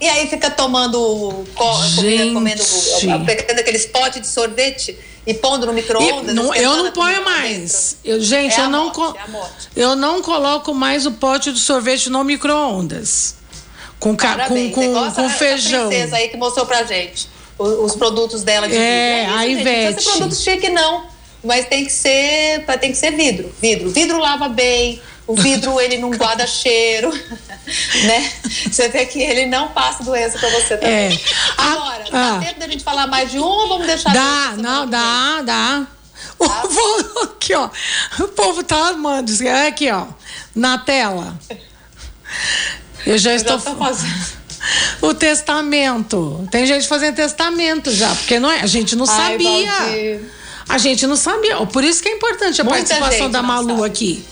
E 0.00 0.08
aí 0.08 0.28
fica 0.28 0.50
tomando 0.50 1.44
comida, 1.54 2.32
comendo, 2.34 2.62
pegando 3.24 3.60
aqueles 3.60 3.86
potes 3.86 4.20
de 4.20 4.26
sorvete 4.26 4.98
e 5.26 5.32
pondo 5.32 5.64
no 5.66 5.72
micro-ondas. 5.72 6.36
Eu 6.36 6.76
não 6.76 6.92
ponho 6.92 7.24
mais. 7.24 7.96
Eu, 8.04 8.20
gente, 8.20 8.60
é 8.60 8.64
eu, 8.64 8.68
não 8.68 8.92
morte, 8.92 9.18
é 9.74 9.82
eu 9.82 9.96
não 9.96 10.20
coloco 10.20 10.74
mais 10.74 11.06
o 11.06 11.12
pote 11.12 11.50
de 11.50 11.60
sorvete 11.60 12.10
no 12.10 12.22
micro-ondas. 12.24 13.36
Com, 13.98 14.14
com, 14.14 14.70
com, 14.72 15.10
com 15.12 15.30
feijão. 15.30 15.88
aí 16.12 16.28
que 16.28 16.36
mostrou 16.36 16.66
pra 16.66 16.82
gente 16.82 17.35
os, 17.58 17.92
os 17.92 17.96
produtos 17.96 18.42
dela 18.42 18.68
de 18.68 18.76
é, 18.76 19.20
vidro. 19.20 19.34
É, 19.34 19.38
a 19.38 19.46
Ivete. 19.46 19.64
Não 19.64 19.92
precisa 19.94 20.10
ser 20.10 20.18
produto 20.18 20.36
chique, 20.36 20.68
não. 20.68 21.04
Mas 21.44 21.66
tem 21.66 21.84
que 21.84 21.92
ser, 21.92 22.64
tem 22.80 22.90
que 22.90 22.98
ser 22.98 23.12
vidro. 23.12 23.54
Vidro. 23.60 23.90
Vidro 23.90 24.18
lava 24.18 24.48
bem. 24.48 25.00
O 25.26 25.34
vidro, 25.34 25.78
ele 25.80 25.98
não 25.98 26.10
guarda 26.10 26.46
cheiro, 26.46 27.10
né? 28.04 28.32
Você 28.70 28.88
vê 28.88 29.06
que 29.06 29.20
ele 29.20 29.46
não 29.46 29.68
passa 29.68 30.04
doença 30.04 30.38
para 30.38 30.50
você 30.50 30.76
também. 30.76 31.14
É. 31.14 31.20
Agora, 31.56 32.04
ah, 32.12 32.38
dá 32.38 32.46
tempo 32.46 32.60
da 32.60 32.68
gente 32.68 32.84
falar 32.84 33.06
mais 33.06 33.30
de 33.30 33.38
um 33.38 33.44
ou 33.44 33.68
vamos 33.68 33.86
deixar... 33.86 34.12
Dá, 34.12 34.54
não, 34.56 34.86
dá, 34.88 35.42
dá. 35.42 35.86
O 36.38 36.48
tá. 36.48 36.54
povo, 36.62 37.22
aqui, 37.22 37.54
ó. 37.54 37.68
O 38.20 38.28
povo 38.28 38.62
tá 38.62 38.88
amando. 38.88 39.32
Aqui, 39.66 39.90
ó. 39.90 40.06
Na 40.54 40.78
tela. 40.78 41.38
Eu 43.04 43.18
já 43.18 43.30
Eu 43.32 43.36
estou... 43.36 43.58
Já 43.58 43.74
fazendo. 43.74 44.35
O 45.00 45.14
testamento. 45.14 46.46
Tem 46.50 46.66
gente 46.66 46.86
fazendo 46.88 47.16
testamento 47.16 47.90
já, 47.92 48.08
porque 48.14 48.38
não 48.38 48.50
é, 48.50 48.60
a 48.60 48.66
gente 48.66 48.96
não 48.96 49.06
Ai, 49.08 49.32
sabia. 49.32 49.72
Valdir. 49.72 50.20
A 50.68 50.78
gente 50.78 51.06
não 51.06 51.16
sabia. 51.16 51.56
Por 51.66 51.84
isso 51.84 52.02
que 52.02 52.08
é 52.08 52.12
importante 52.12 52.60
a 52.60 52.64
muita 52.64 52.94
participação 52.96 53.30
da 53.30 53.42
Malu 53.42 53.76
sabe. 53.76 53.84
aqui. 53.84 54.24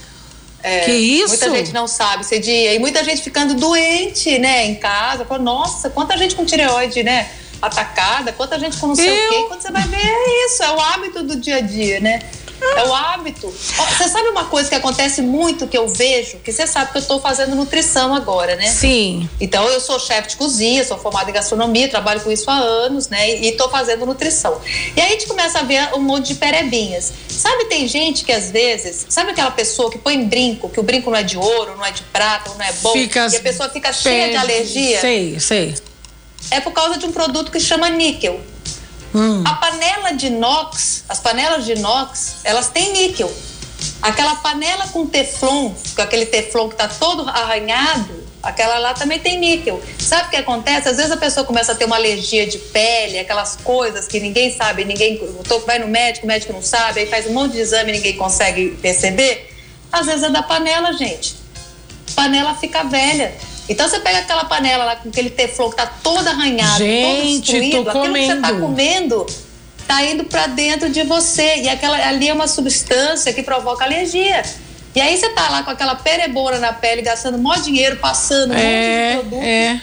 É, 0.63 0.81
que 0.81 0.93
isso? 0.93 1.29
Muita 1.29 1.51
gente 1.51 1.73
não 1.75 1.87
sabe 1.87 2.23
esse 2.23 2.39
dia. 2.39 2.75
E 2.75 2.79
muita 2.79 3.05
gente 3.05 3.23
ficando 3.23 3.55
doente, 3.55 4.39
né, 4.39 4.67
em 4.67 4.75
casa. 4.75 5.25
Fala, 5.25 5.43
nossa, 5.43 5.91
quanta 5.91 6.17
gente 6.17 6.35
com 6.35 6.45
tireoide, 6.45 7.03
né? 7.03 7.31
Atacada, 7.61 8.33
quanta 8.33 8.59
gente 8.59 8.77
com 8.79 8.89
não 8.89 8.95
sei 8.95 9.09
Eu... 9.09 9.27
o 9.27 9.29
quê. 9.29 9.45
Quando 9.49 9.61
você 9.61 9.71
vai 9.71 9.87
ver, 9.87 10.05
é 10.05 10.47
isso, 10.47 10.63
é 10.63 10.71
o 10.71 10.81
hábito 10.81 11.23
do 11.23 11.37
dia 11.37 11.57
a 11.57 11.61
dia, 11.61 12.01
né? 12.01 12.21
É 12.61 12.85
o 12.85 12.95
hábito. 12.95 13.49
Você 13.51 14.09
sabe 14.09 14.29
uma 14.29 14.47
coisa 14.47 14.69
que 14.69 14.75
acontece 14.75 15.23
muito 15.23 15.67
que 15.67 15.77
eu 15.77 15.89
vejo? 15.89 16.39
Que 16.39 16.53
você 16.53 16.67
sabe 16.67 16.93
que 16.93 16.99
eu 16.99 17.03
estou 17.03 17.21
fazendo 17.21 17.55
nutrição 17.55 18.15
agora, 18.15 18.57
né? 18.57 18.67
Sim. 18.67 19.29
Então 19.41 19.67
eu 19.69 19.81
sou 19.81 19.99
chefe 19.99 20.31
de 20.31 20.37
cozinha, 20.37 20.85
sou 20.85 20.99
formada 20.99 21.31
em 21.31 21.33
gastronomia, 21.33 21.89
trabalho 21.89 22.21
com 22.21 22.31
isso 22.31 22.51
há 22.51 22.57
anos, 22.57 23.09
né? 23.09 23.37
E 23.39 23.49
estou 23.49 23.69
fazendo 23.69 24.07
nutrição. 24.07 24.61
E 24.97 25.01
aí 25.01 25.09
a 25.09 25.11
gente 25.13 25.27
começa 25.27 25.59
a 25.59 25.63
ver 25.63 25.95
um 25.95 26.01
monte 26.01 26.29
de 26.29 26.35
perebinhas. 26.37 27.13
Sabe, 27.29 27.67
tem 27.67 27.87
gente 27.87 28.25
que 28.25 28.33
às 28.33 28.51
vezes, 28.51 29.07
sabe 29.09 29.33
aquela 29.33 29.51
pessoa 29.51 29.91
que 29.91 29.99
põe 29.99 30.25
brinco, 30.25 30.69
que 30.69 30.81
o 30.81 30.83
brinco 30.83 31.11
não 31.11 31.19
é 31.19 31.23
de 31.23 31.37
ouro, 31.37 31.77
não 31.77 31.85
é 31.85 31.91
de 31.91 32.03
prata, 32.05 32.51
não 32.55 32.65
é 32.65 32.73
bom, 32.75 32.93
fica 32.93 33.29
e 33.31 33.37
a 33.37 33.41
pessoa 33.41 33.69
fica 33.69 33.93
cheia 33.93 34.31
de 34.31 34.37
alergia? 34.37 35.01
Sei, 35.01 35.39
sei. 35.39 35.75
É 36.51 36.61
por 36.61 36.73
causa 36.73 36.99
de 36.99 37.07
um 37.07 37.13
produto 37.13 37.51
que 37.51 37.61
chama 37.61 37.89
níquel. 37.89 38.41
Hum. 39.15 39.45
A 39.47 39.55
panela 39.55 40.13
de 40.13 40.27
inox, 40.27 41.05
as 41.09 41.21
panelas 41.21 41.65
de 41.65 41.73
inox, 41.73 42.37
elas 42.43 42.69
têm 42.69 42.93
níquel. 42.93 43.33
Aquela 44.03 44.37
panela 44.37 44.89
com 44.89 45.07
teflon, 45.07 45.73
com 45.95 46.03
aquele 46.03 46.27
teflon 46.27 46.69
que 46.69 46.75
está 46.75 46.89
todo 46.89 47.29
arranhado, 47.29 48.25
aquela 48.43 48.79
lá 48.79 48.93
também 48.93 49.19
tem 49.19 49.39
níquel. 49.39 49.81
Sabe 49.99 50.27
o 50.27 50.31
que 50.31 50.37
acontece? 50.37 50.89
Às 50.89 50.97
vezes 50.97 51.13
a 51.13 51.17
pessoa 51.17 51.47
começa 51.47 51.73
a 51.73 51.75
ter 51.75 51.85
uma 51.85 51.97
alergia 51.97 52.47
de 52.47 52.59
pele, 52.59 53.19
aquelas 53.19 53.57
coisas 53.57 54.09
que 54.09 54.19
ninguém 54.19 54.55
sabe, 54.55 54.85
ninguém 54.85 55.21
vai 55.65 55.79
no 55.79 55.87
médico, 55.89 56.27
o 56.27 56.29
médico 56.29 56.53
não 56.53 56.63
sabe, 56.63 57.01
aí 57.01 57.07
faz 57.07 57.27
um 57.27 57.33
monte 57.33 57.53
de 57.53 57.61
exame 57.61 57.93
e 57.93 57.97
ninguém 57.97 58.17
consegue 58.17 58.71
perceber. 58.83 59.51
Às 59.93 60.07
vezes 60.07 60.25
é 60.25 60.31
da 60.31 60.43
panela, 60.43 60.93
gente. 60.93 61.37
Panela 62.15 62.55
fica 62.55 62.83
velha. 62.83 63.33
Então 63.69 63.89
você 63.89 63.99
pega 63.99 64.19
aquela 64.19 64.45
panela 64.45 64.85
lá 64.85 64.97
com 64.97 65.09
aquele 65.09 65.31
teflon 65.31 65.71
que 65.71 65.77
tá 65.77 65.87
todo 66.03 66.29
arranhado, 66.29 66.79
Gente, 66.79 67.03
todo 67.03 67.41
destruído, 67.41 67.89
aquilo 67.89 67.93
comendo. 67.93 68.29
que 68.29 68.35
você 68.35 68.41
tá 68.41 68.61
comendo 68.61 69.27
tá 69.87 70.03
indo 70.05 70.25
para 70.25 70.47
dentro 70.49 70.91
de 70.91 71.03
você. 71.05 71.59
E 71.59 71.69
aquela 71.69 71.97
ali 71.97 72.29
é 72.29 72.33
uma 72.33 72.49
substância 72.49 73.33
que 73.33 73.43
provoca 73.43 73.85
alergia. 73.85 74.43
E 74.95 75.01
aí 75.01 75.17
você 75.17 75.29
tá 75.31 75.49
lá 75.49 75.63
com 75.63 75.71
aquela 75.71 75.97
perebora 75.97 76.59
na 76.59 76.73
pele, 76.73 77.03
gastando 77.03 77.39
maior 77.39 77.61
dinheiro, 77.61 77.97
passando 77.97 78.53
um 78.53 78.57
é, 78.57 79.15
monte 79.15 79.25
de 79.25 79.29
produto 79.29 79.45
é. 79.45 79.81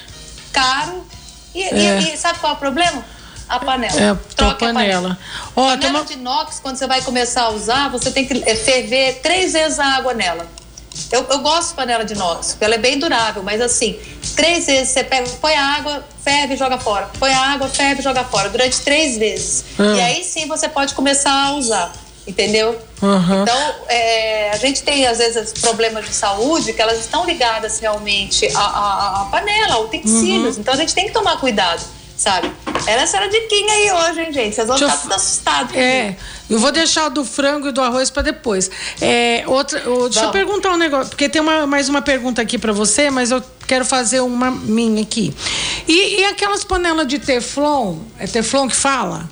caro. 0.54 1.06
E, 1.54 1.64
é. 1.64 2.02
e, 2.02 2.14
e, 2.14 2.18
sabe 2.18 2.40
qual 2.40 2.54
é 2.54 2.56
o 2.56 2.60
problema? 2.60 3.06
A 3.50 3.60
panela. 3.60 4.02
É, 4.02 4.16
Troca 4.36 4.70
a 4.70 4.74
panela. 4.74 4.74
panela. 4.74 5.18
Ó, 5.54 5.68
panela 5.72 6.00
uma... 6.00 6.06
de 6.06 6.14
inox, 6.14 6.60
quando 6.62 6.78
você 6.78 6.88
vai 6.88 7.02
começar 7.02 7.44
a 7.44 7.50
usar, 7.50 7.90
você 7.90 8.10
tem 8.10 8.26
que 8.26 8.40
ferver 8.56 9.20
três 9.22 9.52
vezes 9.52 9.78
a 9.80 9.86
água 9.86 10.14
nela. 10.14 10.48
Eu, 11.12 11.26
eu 11.30 11.40
gosto 11.40 11.70
de 11.70 11.76
panela 11.76 12.04
de 12.04 12.14
inox, 12.14 12.52
porque 12.52 12.66
ela 12.66 12.76
é 12.76 12.78
bem 12.78 13.00
durável, 13.00 13.44
mas 13.44 13.62
assim, 13.62 14.00
três 14.36 14.66
vezes 14.66 14.90
você 14.90 15.04
pega, 15.04 15.30
põe 15.42 15.54
a 15.54 15.76
água, 15.76 16.06
ferve 16.24 16.54
e 16.54 16.58
joga 16.58 16.78
fora. 16.78 17.10
Põe 17.20 17.32
a 17.32 17.54
água, 17.54 17.68
ferve 17.68 18.02
e 18.02 18.04
joga 18.04 18.24
fora. 18.24 18.50
Durante 18.50 18.82
três 18.82 19.18
vezes. 19.18 19.66
Uhum. 19.78 19.96
E 19.96 20.02
aí 20.02 20.24
sim 20.24 20.48
você 20.48 20.68
pode 20.70 20.94
começar 20.94 21.32
a 21.32 21.54
usar. 21.54 21.94
Entendeu? 22.28 22.80
Uhum. 23.02 23.42
Então, 23.42 23.76
é, 23.88 24.52
a 24.52 24.58
gente 24.58 24.84
tem, 24.84 25.08
às 25.08 25.18
vezes, 25.18 25.54
problemas 25.54 26.06
de 26.06 26.14
saúde 26.14 26.72
que 26.72 26.80
elas 26.80 27.00
estão 27.00 27.26
ligadas 27.26 27.80
realmente 27.80 28.48
à, 28.56 28.60
à, 28.60 29.22
à 29.22 29.26
panela, 29.26 29.74
a 29.74 29.80
utensílios. 29.80 30.56
Uhum. 30.56 30.62
Então, 30.62 30.74
a 30.74 30.78
gente 30.78 30.94
tem 30.94 31.08
que 31.08 31.12
tomar 31.12 31.40
cuidado 31.40 31.82
sabe? 32.22 32.52
Era 32.86 33.02
essa 33.02 33.18
era 33.18 33.28
de 33.28 33.40
diquinha 33.40 33.74
aí 33.74 33.92
hoje, 33.92 34.22
hein, 34.22 34.32
gente? 34.32 34.56
Vocês 34.56 34.68
vão 34.68 34.78
ficar 34.78 34.98
tudo 34.98 35.14
assustados. 35.14 35.76
É, 35.76 36.16
eu 36.48 36.60
vou 36.60 36.72
deixar 36.72 37.10
do 37.10 37.26
frango 37.26 37.70
e 37.70 37.72
do 37.72 37.82
arroz 37.82 38.12
para 38.12 38.22
depois. 38.22 38.70
É, 39.02 39.44
outra, 39.48 39.82
oh, 39.90 40.08
deixa 40.08 40.26
eu 40.26 40.32
perguntar 40.32 40.72
um 40.72 40.78
negócio, 40.78 41.10
porque 41.10 41.28
tem 41.28 41.42
uma, 41.42 41.66
mais 41.66 41.90
uma 41.90 42.02
pergunta 42.02 42.40
aqui 42.40 42.60
para 42.60 42.72
você, 42.72 43.10
mas 43.10 43.32
eu 43.32 43.44
quero 43.68 43.84
fazer 43.84 44.20
uma 44.20 44.52
minha 44.52 45.02
aqui. 45.02 45.34
E, 45.88 46.22
e 46.22 46.26
aquelas 46.26 46.64
panelas 46.64 47.08
de 47.08 47.18
teflon, 47.18 47.98
é 48.20 48.28
teflon 48.28 48.68
que 48.68 48.76
fala? 48.76 49.28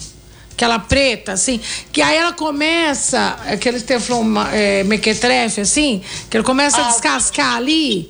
Aquela 0.60 0.78
preta, 0.78 1.32
assim, 1.32 1.62
que 1.89 2.02
aí 2.02 2.17
ela 2.17 2.34
começa, 2.34 3.38
aquele 3.48 3.80
teflon 3.80 4.26
é, 4.52 4.84
mequetrefe, 4.84 5.62
assim, 5.62 6.02
que 6.30 6.36
ele 6.36 6.43
começa 6.43 6.82
a 6.82 6.88
ah. 6.88 6.89
descascar 6.89 7.56
ali, 7.56 8.10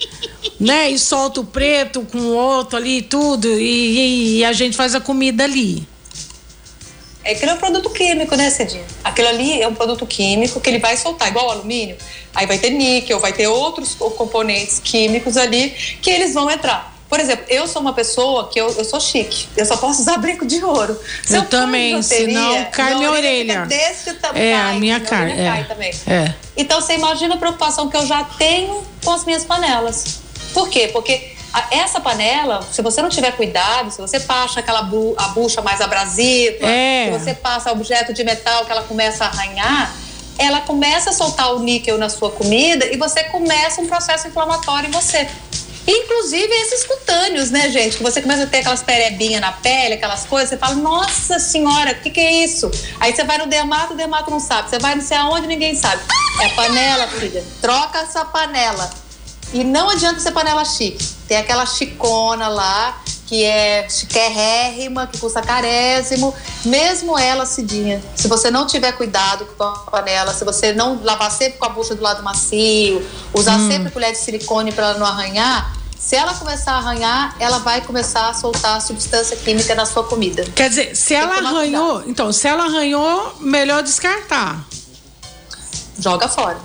né? 0.59 0.89
E 0.89 0.97
solta 0.97 1.41
o 1.41 1.45
preto 1.45 2.01
com 2.11 2.17
o 2.17 2.33
outro 2.33 2.77
ali 2.77 2.97
e 2.97 3.01
tudo, 3.03 3.47
e, 3.47 4.39
e, 4.39 4.45
a 4.45 4.51
gente 4.51 4.75
faz 4.75 4.95
a 4.95 4.99
comida 4.99 5.43
ali. 5.43 5.87
É 7.23 7.35
que 7.35 7.45
é 7.45 7.53
um 7.53 7.57
produto 7.57 7.87
químico, 7.91 8.35
né, 8.35 8.49
Cidinha? 8.49 8.83
Aquilo 9.03 9.27
ali 9.27 9.61
é 9.61 9.67
um 9.67 9.75
produto 9.75 10.07
químico 10.07 10.59
que 10.59 10.69
ele 10.71 10.79
vai 10.79 10.97
soltar, 10.97 11.27
igual 11.27 11.49
o 11.49 11.51
alumínio. 11.51 11.97
Aí 12.33 12.47
vai 12.47 12.57
ter 12.57 12.71
níquel, 12.71 13.19
vai 13.19 13.33
ter 13.33 13.45
outros 13.45 13.93
componentes 13.93 14.79
químicos 14.79 15.37
ali 15.37 15.69
que 16.01 16.09
eles 16.09 16.33
vão 16.33 16.49
entrar. 16.49 16.98
Por 17.09 17.19
exemplo, 17.19 17.43
eu 17.49 17.67
sou 17.67 17.81
uma 17.81 17.93
pessoa 17.93 18.49
que 18.49 18.61
eu, 18.61 18.71
eu 18.71 18.85
sou 18.85 18.99
chique. 18.99 19.47
Eu 19.57 19.65
só 19.65 19.75
posso 19.75 20.01
usar 20.01 20.17
brinco 20.19 20.45
de 20.45 20.63
ouro. 20.63 20.97
Se 21.25 21.35
eu, 21.35 21.41
eu 21.41 21.49
também, 21.49 21.99
senão 22.03 22.65
cai 22.65 22.93
minha 22.93 23.09
orelha. 23.09 23.65
Desse 23.65 24.13
tamanho. 24.13 24.45
É, 24.45 24.55
a 24.55 24.73
minha 24.73 24.99
cara. 24.99 25.31
É. 25.31 25.63
também. 25.63 25.91
É. 26.05 26.33
Então 26.55 26.79
você 26.79 26.93
imagina 26.93 27.33
a 27.33 27.37
preocupação 27.37 27.89
que 27.89 27.97
eu 27.97 28.05
já 28.05 28.23
tenho 28.23 28.83
com 29.03 29.11
as 29.11 29.25
minhas 29.25 29.43
panelas. 29.43 30.19
Por 30.53 30.69
quê? 30.69 30.89
Porque 30.93 31.33
essa 31.71 31.99
panela, 31.99 32.61
se 32.71 32.81
você 32.83 33.01
não 33.01 33.09
tiver 33.09 33.31
cuidado, 33.31 33.89
se 33.89 33.99
você 33.99 34.19
passa 34.19 34.59
aquela 34.59 34.83
bu 34.83 35.15
a 35.17 35.29
bucha 35.29 35.61
mais 35.63 35.81
abrasiva, 35.81 36.63
é. 36.63 37.05
se 37.05 37.19
você 37.19 37.33
passa 37.33 37.71
objeto 37.71 38.13
de 38.13 38.23
metal 38.23 38.65
que 38.65 38.71
ela 38.71 38.83
começa 38.83 39.25
a 39.25 39.27
arranhar, 39.29 39.95
ela 40.37 40.61
começa 40.61 41.09
a 41.09 41.13
soltar 41.13 41.53
o 41.55 41.59
níquel 41.59 41.97
na 41.97 42.07
sua 42.07 42.29
comida 42.29 42.85
e 42.85 42.97
você 42.97 43.23
começa 43.25 43.81
um 43.81 43.87
processo 43.87 44.27
inflamatório 44.27 44.89
em 44.89 44.91
você. 44.91 45.27
Inclusive 45.91 46.53
esses 46.53 46.83
cutâneos, 46.83 47.49
né, 47.49 47.67
gente? 47.71 47.97
Que 47.97 48.03
você 48.03 48.21
começa 48.21 48.43
a 48.43 48.45
ter 48.45 48.59
aquelas 48.59 48.83
perebinhas 48.83 49.41
na 49.41 49.51
pele, 49.51 49.95
aquelas 49.95 50.23
coisas, 50.23 50.49
você 50.49 50.57
fala, 50.57 50.75
nossa 50.75 51.39
senhora, 51.39 51.93
o 51.93 51.95
que, 51.95 52.11
que 52.11 52.19
é 52.19 52.45
isso? 52.45 52.69
Aí 52.99 53.11
você 53.11 53.23
vai 53.23 53.39
no 53.39 53.47
dermato, 53.47 53.93
o 53.93 53.97
dermato 53.97 54.29
não 54.29 54.39
sabe. 54.39 54.69
Você 54.69 54.77
vai 54.77 54.93
não 54.93 55.01
sei 55.01 55.17
aonde, 55.17 55.47
ninguém 55.47 55.75
sabe. 55.75 56.03
É 56.41 56.45
a 56.45 56.49
panela, 56.51 57.07
filha. 57.07 57.43
Troca 57.59 58.01
essa 58.01 58.23
panela. 58.23 58.87
E 59.51 59.63
não 59.63 59.89
adianta 59.89 60.19
ser 60.19 60.31
panela 60.31 60.63
chique. 60.63 61.03
Tem 61.27 61.37
aquela 61.37 61.65
chicona 61.65 62.47
lá, 62.49 63.01
que 63.25 63.43
é 63.43 63.89
chiquérrima, 63.89 65.07
que 65.07 65.17
custa 65.17 65.41
carésimo. 65.41 66.35
Mesmo 66.65 67.17
ela, 67.17 67.47
Cidinha, 67.47 67.99
se 68.15 68.27
você 68.27 68.51
não 68.51 68.67
tiver 68.67 68.91
cuidado 68.91 69.47
com 69.57 69.63
a 69.63 69.71
panela, 69.89 70.35
se 70.35 70.45
você 70.45 70.71
não 70.71 71.01
lavar 71.03 71.31
sempre 71.31 71.57
com 71.57 71.65
a 71.65 71.69
bucha 71.69 71.95
do 71.95 72.03
lado 72.03 72.21
macio, 72.21 73.03
usar 73.33 73.57
hum. 73.57 73.67
sempre 73.67 73.91
colher 73.91 74.11
de 74.11 74.19
silicone 74.19 74.71
para 74.71 74.89
ela 74.89 74.99
não 74.99 75.05
arranhar, 75.07 75.78
se 75.99 76.15
ela 76.15 76.33
começar 76.33 76.71
a 76.71 76.77
arranhar, 76.77 77.35
ela 77.39 77.59
vai 77.59 77.81
começar 77.81 78.29
a 78.29 78.33
soltar 78.33 78.81
substância 78.81 79.35
química 79.35 79.75
na 79.75 79.85
sua 79.85 80.05
comida. 80.05 80.45
Quer 80.55 80.69
dizer, 80.69 80.95
se 80.95 81.13
ela 81.13 81.35
arranhou, 81.35 81.89
cuidado. 81.95 82.09
então, 82.09 82.31
se 82.31 82.47
ela 82.47 82.63
arranhou, 82.63 83.35
melhor 83.41 83.83
descartar. 83.83 84.65
Joga 85.99 86.29
fora. 86.29 86.57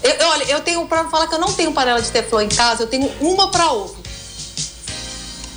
Eu, 0.00 0.12
eu, 0.12 0.28
olha, 0.28 0.44
eu 0.44 0.60
tenho 0.60 0.86
para 0.86 1.08
falar 1.08 1.26
que 1.26 1.34
eu 1.34 1.40
não 1.40 1.52
tenho 1.52 1.72
panela 1.72 2.00
de 2.00 2.08
teflon 2.10 2.42
em 2.42 2.48
casa, 2.48 2.84
eu 2.84 2.86
tenho 2.86 3.10
uma 3.20 3.50
para 3.50 3.72
ovo. 3.72 4.00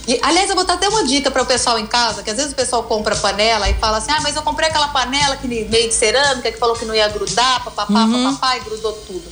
E, 0.08 0.20
aliás, 0.24 0.50
eu 0.50 0.56
vou 0.56 0.66
dar 0.66 0.74
até 0.74 0.90
uma 0.90 1.04
dica 1.06 1.30
para 1.30 1.44
o 1.44 1.46
pessoal 1.46 1.78
em 1.78 1.88
casa, 1.88 2.24
que 2.24 2.30
às 2.30 2.38
vezes 2.38 2.54
o 2.54 2.56
pessoal 2.56 2.84
compra 2.84 3.16
panela 3.16 3.70
e 3.70 3.74
fala 3.76 3.98
assim: 3.98 4.12
"Ah, 4.12 4.20
mas 4.22 4.36
eu 4.36 4.42
comprei 4.42 4.70
aquela 4.70 4.88
panela 4.90 5.36
que 5.38 5.48
meio 5.48 5.68
de 5.70 5.94
cerâmica 5.94 6.52
que 6.52 6.60
falou 6.60 6.76
que 6.76 6.86
não 6.86 6.94
ia 6.94 7.08
grudar, 7.08 7.64
papapá, 7.64 8.02
uhum. 8.02 8.34
papapá, 8.34 8.58
e 8.58 8.60
grudou 8.62 8.94
tudo". 8.94 9.24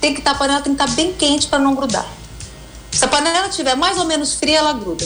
Tem 0.00 0.12
que 0.12 0.20
estar 0.20 0.32
tá, 0.32 0.36
a 0.36 0.38
panela 0.38 0.60
tem 0.60 0.74
que 0.74 0.82
estar 0.82 0.90
tá 0.90 0.96
bem 0.96 1.12
quente 1.12 1.46
para 1.46 1.60
não 1.60 1.74
grudar. 1.74 2.06
Se 2.94 3.04
a 3.04 3.08
panela 3.08 3.48
estiver 3.48 3.76
mais 3.76 3.98
ou 3.98 4.04
menos 4.04 4.34
fria, 4.34 4.58
ela 4.58 4.72
gruda. 4.72 5.04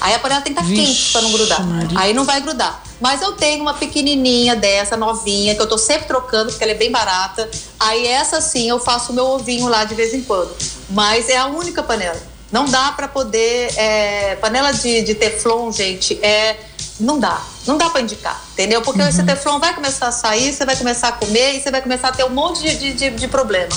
Aí 0.00 0.14
a 0.14 0.18
panela 0.18 0.40
tem 0.40 0.54
que 0.54 0.60
estar 0.60 0.70
tá 0.70 0.74
quente 0.74 1.12
para 1.12 1.20
não 1.20 1.32
grudar. 1.32 1.66
Maria. 1.66 2.00
Aí 2.00 2.14
não 2.14 2.24
vai 2.24 2.40
grudar. 2.40 2.82
Mas 2.98 3.20
eu 3.20 3.32
tenho 3.32 3.60
uma 3.60 3.74
pequenininha 3.74 4.56
dessa, 4.56 4.96
novinha, 4.96 5.54
que 5.54 5.60
eu 5.60 5.68
tô 5.68 5.76
sempre 5.76 6.06
trocando, 6.06 6.50
porque 6.50 6.64
ela 6.64 6.72
é 6.72 6.76
bem 6.76 6.90
barata. 6.90 7.50
Aí 7.78 8.06
essa 8.06 8.40
sim, 8.40 8.68
eu 8.68 8.80
faço 8.80 9.12
o 9.12 9.14
meu 9.14 9.26
ovinho 9.26 9.68
lá 9.68 9.84
de 9.84 9.94
vez 9.94 10.14
em 10.14 10.22
quando. 10.22 10.54
Mas 10.88 11.28
é 11.28 11.36
a 11.36 11.46
única 11.46 11.82
panela. 11.82 12.20
Não 12.50 12.64
dá 12.64 12.92
para 12.92 13.06
poder. 13.06 13.72
É, 13.76 14.36
panela 14.36 14.72
de, 14.72 15.02
de 15.02 15.14
teflon, 15.14 15.70
gente, 15.70 16.18
é. 16.24 16.56
Não 16.98 17.18
dá. 17.18 17.40
Não 17.66 17.78
dá 17.78 17.88
para 17.88 18.02
indicar, 18.02 18.42
entendeu? 18.52 18.82
Porque 18.82 19.00
uhum. 19.00 19.08
esse 19.08 19.22
teflon 19.22 19.58
vai 19.58 19.74
começar 19.74 20.08
a 20.08 20.12
sair, 20.12 20.52
você 20.52 20.66
vai 20.66 20.76
começar 20.76 21.08
a 21.08 21.12
comer 21.12 21.56
e 21.56 21.60
você 21.60 21.70
vai 21.70 21.80
começar 21.80 22.08
a 22.08 22.12
ter 22.12 22.24
um 22.24 22.30
monte 22.30 22.60
de, 22.62 22.92
de, 22.92 23.10
de 23.10 23.28
problema. 23.28 23.70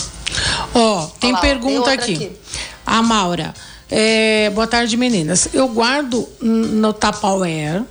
Ó, 0.74 1.04
oh, 1.04 1.08
tem 1.20 1.34
pergunta 1.38 1.86
tem 1.86 1.94
aqui. 1.94 2.14
aqui. 2.16 2.38
A 2.94 3.02
Maura. 3.02 3.56
É, 3.90 4.52
boa 4.52 4.68
tarde, 4.68 4.96
meninas. 4.96 5.50
Eu 5.52 5.68
guardo 5.68 6.30
no 6.40 6.94
Tupperware, 6.94 7.82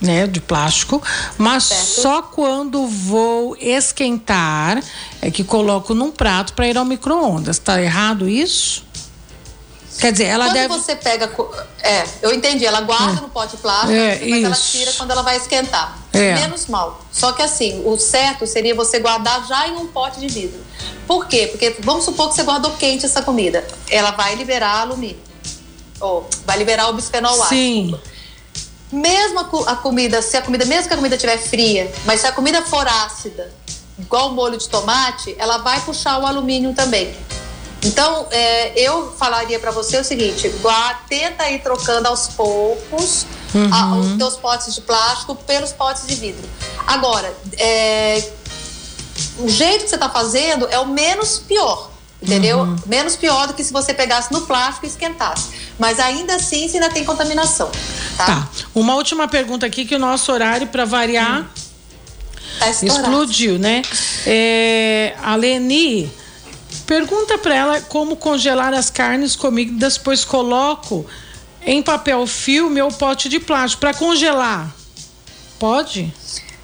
né, 0.00 0.26
de 0.26 0.40
plástico, 0.40 1.02
mas 1.36 1.64
certo. 1.64 2.00
só 2.00 2.22
quando 2.22 2.86
vou 2.86 3.54
esquentar 3.60 4.82
é 5.20 5.30
que 5.30 5.44
coloco 5.44 5.94
num 5.94 6.10
prato 6.10 6.54
para 6.54 6.66
ir 6.66 6.78
ao 6.78 6.86
micro-ondas. 6.86 7.58
Tá 7.58 7.82
errado 7.82 8.26
isso? 8.26 8.82
Quer 10.00 10.12
dizer, 10.12 10.24
ela 10.24 10.46
quando 10.46 10.54
deve. 10.54 10.68
você 10.68 10.96
pega. 10.96 11.30
É, 11.82 12.04
eu 12.22 12.32
entendi. 12.32 12.64
Ela 12.64 12.80
guarda 12.80 13.18
é. 13.18 13.20
no 13.20 13.28
pote 13.28 13.58
plástico, 13.58 13.92
é, 13.92 14.18
mas 14.18 14.38
isso. 14.38 14.46
ela 14.46 14.56
tira 14.56 14.92
quando 14.94 15.10
ela 15.10 15.22
vai 15.22 15.36
esquentar. 15.36 15.98
É. 16.12 16.34
Menos 16.34 16.66
mal. 16.66 17.04
Só 17.12 17.32
que 17.32 17.42
assim, 17.42 17.82
o 17.84 17.98
certo 17.98 18.46
seria 18.46 18.74
você 18.74 18.98
guardar 18.98 19.46
já 19.46 19.68
em 19.68 19.76
um 19.76 19.88
pote 19.88 20.18
de 20.18 20.26
vidro. 20.26 20.58
Por 21.06 21.26
quê? 21.26 21.48
Porque 21.48 21.76
vamos 21.80 22.04
supor 22.04 22.30
que 22.30 22.34
você 22.34 22.42
guardou 22.42 22.70
quente 22.72 23.04
essa 23.04 23.20
comida. 23.20 23.66
Ela 23.90 24.12
vai 24.12 24.34
liberar 24.36 24.80
alumínio. 24.80 25.18
Ou 26.00 26.26
vai 26.46 26.56
liberar 26.56 26.88
o 26.88 26.94
bisfenol 26.94 27.42
A. 27.42 27.46
Sim. 27.46 27.94
Mesmo 28.90 29.38
a, 29.38 29.72
a 29.72 29.76
comida, 29.76 30.22
se 30.22 30.36
a 30.36 30.42
comida, 30.42 30.64
mesmo 30.64 30.88
que 30.88 30.94
a 30.94 30.96
comida 30.96 31.14
estiver 31.14 31.36
fria, 31.36 31.92
mas 32.06 32.20
se 32.20 32.26
a 32.26 32.32
comida 32.32 32.62
for 32.62 32.88
ácida, 32.88 33.52
igual 33.98 34.30
o 34.30 34.32
molho 34.32 34.56
de 34.56 34.68
tomate, 34.68 35.36
ela 35.38 35.58
vai 35.58 35.78
puxar 35.82 36.18
o 36.18 36.26
alumínio 36.26 36.72
também. 36.74 37.14
Então, 37.84 38.26
é, 38.30 38.78
eu 38.78 39.12
falaria 39.12 39.58
para 39.58 39.70
você 39.70 39.98
o 39.98 40.04
seguinte: 40.04 40.52
tenta 41.08 41.48
ir 41.50 41.60
trocando 41.62 42.08
aos 42.08 42.28
poucos 42.28 43.26
uhum. 43.54 43.72
a, 43.72 43.96
os 43.96 44.18
teus 44.18 44.36
potes 44.36 44.74
de 44.74 44.80
plástico 44.82 45.34
pelos 45.34 45.72
potes 45.72 46.06
de 46.06 46.14
vidro. 46.14 46.48
Agora, 46.86 47.32
é, 47.56 48.22
o 49.38 49.48
jeito 49.48 49.84
que 49.84 49.88
você 49.88 49.94
está 49.94 50.08
fazendo 50.08 50.68
é 50.68 50.78
o 50.78 50.86
menos 50.86 51.38
pior, 51.38 51.90
entendeu? 52.22 52.60
Uhum. 52.60 52.76
Menos 52.86 53.16
pior 53.16 53.46
do 53.46 53.54
que 53.54 53.64
se 53.64 53.72
você 53.72 53.94
pegasse 53.94 54.30
no 54.30 54.42
plástico 54.42 54.84
e 54.84 54.88
esquentasse. 54.88 55.48
Mas 55.78 55.98
ainda 55.98 56.34
assim, 56.34 56.68
você 56.68 56.76
ainda 56.76 56.90
tem 56.90 57.04
contaminação. 57.04 57.70
Tá. 58.16 58.26
tá. 58.26 58.48
Uma 58.74 58.94
última 58.94 59.26
pergunta 59.26 59.64
aqui 59.64 59.86
que 59.86 59.94
o 59.94 59.98
nosso 59.98 60.30
horário 60.30 60.66
para 60.66 60.84
variar. 60.84 61.48
Tá 62.58 62.68
explodiu, 62.68 63.58
né? 63.58 63.80
É, 64.26 65.14
a 65.22 65.34
Leni 65.34 66.12
Pergunta 66.90 67.38
para 67.38 67.54
ela 67.54 67.80
como 67.82 68.16
congelar 68.16 68.74
as 68.74 68.90
carnes 68.90 69.36
comidas, 69.36 69.96
pois 69.96 70.24
coloco 70.24 71.06
em 71.64 71.80
papel 71.80 72.26
filme 72.26 72.82
ou 72.82 72.90
pote 72.90 73.28
de 73.28 73.38
plástico 73.38 73.82
para 73.82 73.94
congelar. 73.94 74.74
Pode? 75.56 76.12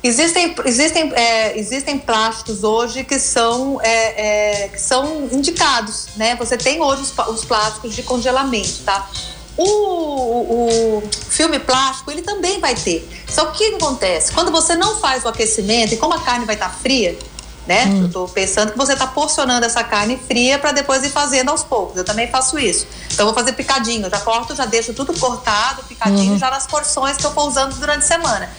Existem, 0.03 0.53
existem, 0.65 1.12
é, 1.15 1.57
existem 1.57 1.97
plásticos 1.97 2.65
hoje 2.65 3.05
que 3.05 3.21
são, 3.21 3.81
é, 3.81 4.65
é, 4.65 4.69
que 4.69 4.81
são 4.81 5.29
indicados, 5.31 6.09
né? 6.17 6.35
Você 6.35 6.57
tem 6.57 6.83
hoje 6.83 7.03
os, 7.03 7.15
os 7.29 7.45
plásticos 7.45 7.95
de 7.95 8.03
congelamento, 8.03 8.83
tá? 8.85 9.09
O, 9.57 9.62
o, 9.65 11.03
filme 11.31 11.61
plástico, 11.61 12.11
ele 12.11 12.23
também 12.23 12.59
vai 12.59 12.75
ter. 12.75 13.09
Só 13.29 13.45
que 13.45 13.69
o 13.69 13.71
que 13.71 13.77
acontece? 13.77 14.33
Quando 14.33 14.51
você 14.51 14.75
não 14.75 14.99
faz 14.99 15.25
o 15.25 15.29
aquecimento, 15.29 15.95
e 15.95 15.97
como 15.97 16.15
a 16.15 16.21
carne 16.21 16.45
vai 16.45 16.57
estar 16.57 16.71
tá 16.71 16.75
fria, 16.75 17.17
né? 17.66 17.87
Hum. 17.87 18.02
Eu 18.02 18.11
tô 18.11 18.29
pensando 18.29 18.72
que 18.72 18.79
você 18.79 18.92
está 18.92 19.07
porcionando 19.07 19.66
essa 19.66 19.83
carne 19.83 20.16
fria 20.16 20.59
para 20.59 20.72
depois 20.72 21.02
ir 21.02 21.11
fazendo 21.11 21.50
aos 21.50 21.64
poucos. 21.64 21.96
Eu 21.96 22.05
também 22.05 22.29
faço 22.29 22.59
isso. 22.59 22.87
Então 23.12 23.26
eu 23.26 23.33
vou 23.33 23.35
fazer 23.35 23.52
picadinho, 23.52 24.07
eu 24.07 24.11
já 24.11 24.20
corto, 24.20 24.55
já 24.55 24.66
deixo 24.66 24.94
tudo 24.94 25.12
cortado, 25.18 25.83
picadinho, 25.85 26.33
uhum. 26.33 26.38
já 26.38 26.50
nas 26.50 26.66
porções 26.66 27.16
que 27.16 27.24
eu 27.24 27.31
vou 27.31 27.48
usando 27.48 27.74
durante 27.76 28.05
a 28.05 28.07
semana. 28.07 28.50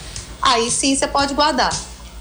Aí 0.41 0.69
sim 0.69 0.95
você 0.95 1.07
pode 1.07 1.33
guardar. 1.33 1.73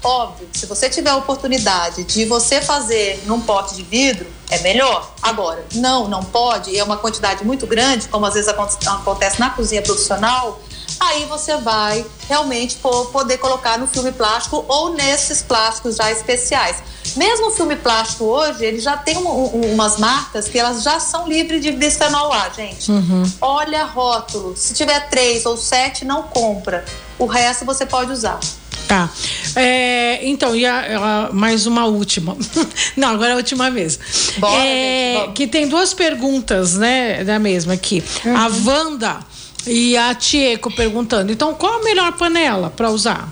Óbvio, 0.03 0.47
se 0.53 0.65
você 0.65 0.89
tiver 0.89 1.09
a 1.09 1.15
oportunidade 1.17 2.03
de 2.03 2.23
você 2.25 2.61
fazer 2.61 3.23
num 3.25 3.41
pote 3.41 3.75
de 3.75 3.83
vidro, 3.83 4.27
é 4.49 4.59
melhor. 4.59 5.11
Agora, 5.21 5.65
não, 5.73 6.07
não 6.07 6.23
pode, 6.23 6.77
é 6.77 6.83
uma 6.83 6.97
quantidade 6.97 7.43
muito 7.43 7.65
grande, 7.65 8.07
como 8.07 8.25
às 8.25 8.35
vezes 8.35 8.47
acontece 8.47 9.39
na 9.39 9.49
cozinha 9.49 9.81
profissional, 9.81 10.61
aí 10.99 11.25
você 11.25 11.57
vai 11.57 12.05
realmente 12.27 12.77
poder 13.11 13.37
colocar 13.37 13.77
no 13.77 13.87
filme 13.87 14.11
plástico 14.11 14.65
ou 14.67 14.93
nesses 14.93 15.41
plásticos 15.41 15.95
já 15.95 16.11
especiais. 16.11 16.77
Mesmo 17.15 17.47
o 17.47 17.51
filme 17.51 17.75
plástico 17.75 18.25
hoje, 18.25 18.65
ele 18.65 18.79
já 18.79 18.97
tem 18.97 19.17
um, 19.17 19.27
um, 19.27 19.73
umas 19.73 19.97
marcas 19.97 20.47
que 20.47 20.59
elas 20.59 20.83
já 20.83 20.99
são 20.99 21.27
livres 21.27 21.61
de 21.61 21.71
bisfenol 21.71 22.31
A, 22.31 22.49
gente. 22.49 22.91
Uhum. 22.91 23.23
Olha 23.41 23.85
rótulo. 23.85 24.55
Se 24.55 24.73
tiver 24.73 25.09
três 25.09 25.45
ou 25.45 25.57
sete, 25.57 26.05
não 26.05 26.23
compra. 26.23 26.83
O 27.17 27.25
resto 27.25 27.65
você 27.65 27.85
pode 27.85 28.11
usar. 28.11 28.39
Tá. 28.87 29.09
É, 29.55 30.25
então, 30.25 30.55
e 30.55 30.65
a, 30.65 31.27
a, 31.27 31.33
mais 31.33 31.65
uma 31.65 31.85
última. 31.85 32.37
Não, 32.95 33.09
agora 33.09 33.31
é 33.31 33.33
a 33.33 33.35
última 33.35 33.69
vez. 33.69 33.99
Bora, 34.37 34.65
é, 34.65 35.23
gente, 35.25 35.33
que 35.33 35.45
tem 35.45 35.67
duas 35.67 35.93
perguntas, 35.93 36.75
né, 36.75 37.21
da 37.25 37.37
mesma 37.37 37.73
aqui. 37.73 38.01
Uhum. 38.23 38.37
A 38.37 38.47
Wanda 38.65 39.19
e 39.67 39.97
a 39.97 40.15
Tieco 40.15 40.73
perguntando, 40.75 41.31
então 41.31 41.53
qual 41.53 41.81
a 41.81 41.83
melhor 41.83 42.13
panela 42.13 42.69
para 42.69 42.89
usar? 42.89 43.31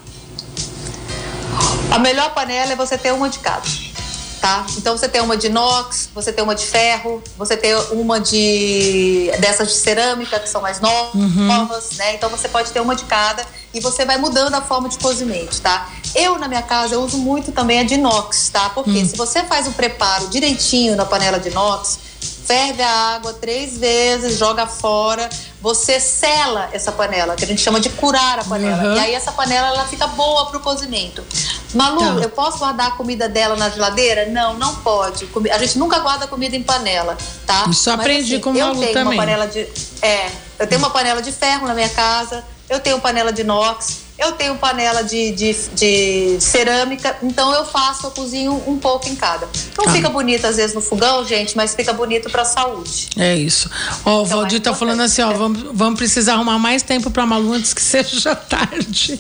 A 1.92 2.00
melhor 2.00 2.34
panela 2.34 2.74
é 2.74 2.76
você 2.76 2.98
ter 2.98 3.14
uma 3.14 3.30
de 3.30 3.40
cada. 3.40 3.86
Tá? 4.42 4.64
Então 4.78 4.96
você 4.96 5.10
tem 5.10 5.22
uma 5.22 5.36
de 5.36 5.48
inox, 5.48 6.10
você 6.14 6.32
tem 6.32 6.44
uma 6.44 6.54
de 6.54 6.66
ferro, 6.66 7.24
você 7.36 7.58
tem 7.58 7.74
uma 7.92 8.20
de 8.20 9.32
dessas 9.40 9.70
de 9.70 9.74
cerâmica 9.74 10.40
que 10.40 10.48
são 10.48 10.62
mais 10.62 10.80
novas, 10.80 11.16
uhum. 11.16 11.98
né? 11.98 12.14
Então 12.14 12.30
você 12.30 12.48
pode 12.48 12.70
ter 12.72 12.80
uma 12.80 12.96
de 12.96 13.06
cada 13.06 13.44
e 13.74 13.80
você 13.80 14.06
vai 14.06 14.18
mudando 14.18 14.54
a 14.54 14.62
forma 14.62 14.88
de 14.88 15.00
cozimento, 15.00 15.60
tá? 15.62 15.90
Eu, 16.14 16.38
na 16.38 16.48
minha 16.48 16.62
casa, 16.62 16.94
eu 16.94 17.02
uso 17.02 17.18
muito 17.18 17.52
também 17.52 17.80
a 17.80 17.84
de 17.84 17.96
inox, 17.96 18.50
tá? 18.50 18.70
Porque 18.70 18.92
hum. 18.92 19.06
se 19.06 19.18
você 19.18 19.44
faz 19.44 19.68
o 19.68 19.72
preparo 19.72 20.28
direitinho 20.28 20.96
na 20.96 21.06
panela 21.06 21.40
de 21.40 21.50
inox, 21.50 21.98
ferve 22.46 22.82
a 22.82 23.16
água 23.16 23.34
três 23.34 23.78
vezes, 23.78 24.38
joga 24.38 24.68
fora, 24.68 25.28
você 25.62 26.00
sela 26.00 26.70
essa 26.72 26.92
panela, 26.92 27.36
que 27.36 27.44
a 27.44 27.48
gente 27.48 27.62
chama 27.62 27.80
de 27.80 27.90
curar 27.90 28.40
a 28.40 28.44
panela. 28.44 28.84
Uhum. 28.84 28.96
E 28.96 29.00
aí 29.00 29.14
essa 29.16 29.32
panela 29.32 29.68
ela 29.70 29.86
fica 29.86 30.06
boa 30.08 30.46
para 30.46 30.58
o 30.58 30.60
cozimento. 30.60 31.24
Malu, 31.74 32.00
tá. 32.00 32.22
eu 32.22 32.30
posso 32.30 32.60
guardar 32.60 32.88
a 32.88 32.92
comida 32.92 33.28
dela 33.28 33.56
na 33.56 33.70
geladeira? 33.70 34.28
Não, 34.28 34.54
não 34.54 34.76
pode. 34.76 35.28
A 35.52 35.58
gente 35.58 35.78
nunca 35.80 36.00
guarda 36.00 36.28
comida 36.28 36.56
em 36.56 36.64
panela, 36.64 37.18
tá? 37.46 37.66
Isso 37.70 37.90
Mas, 37.90 38.00
aprendi 38.00 38.36
assim, 38.36 38.44
com 38.44 38.52
o 38.52 38.54
Malu 38.54 38.76
eu 38.76 38.80
tenho 38.80 38.94
também. 38.94 39.18
Uma 39.18 39.26
panela 39.26 39.48
de, 39.48 39.68
é, 40.02 40.32
eu 40.60 40.68
tenho 40.68 40.80
uma 40.80 40.92
panela 40.92 41.22
de 41.22 41.32
ferro 41.32 41.68
na 41.68 41.74
minha 41.74 41.90
casa, 41.90 42.44
eu 42.70 42.80
tenho 42.80 43.00
panela 43.02 43.34
de 43.34 43.42
inox, 43.42 44.05
eu 44.18 44.32
tenho 44.32 44.56
panela 44.56 45.04
de, 45.04 45.32
de, 45.32 45.54
de, 45.74 46.38
cerâmica, 46.40 47.18
então 47.22 47.54
eu 47.54 47.66
faço, 47.66 48.08
eu 48.08 48.12
cozinho 48.12 48.64
um 48.66 48.78
pouco 48.78 49.10
em 49.10 49.16
cada. 49.16 49.48
Não 49.78 49.88
ah. 49.88 49.92
fica 49.92 50.10
bonito 50.10 50.48
às 50.48 50.56
vezes 50.56 50.74
no 50.74 50.82
fogão, 50.82 51.26
gente, 51.26 51.56
mas 51.58 51.76
fica 51.76 51.92
bonito 51.92 52.30
pra 52.30 52.46
saúde. 52.46 53.10
É 53.18 53.36
isso. 53.36 53.70
Ó, 54.06 54.22
o 54.22 54.26
então, 54.26 54.38
Valdir 54.38 54.60
é 54.60 54.62
tá 54.62 54.74
falando 54.74 55.02
assim, 55.02 55.22
ó, 55.22 55.34
vamos, 55.34 55.64
vamos 55.74 55.98
precisar 55.98 56.34
arrumar 56.34 56.58
mais 56.58 56.82
tempo 56.82 57.12
pra 57.12 57.26
Malu 57.26 57.54
antes 57.54 57.74
que 57.74 57.82
seja 57.84 58.34
tarde. 58.36 59.20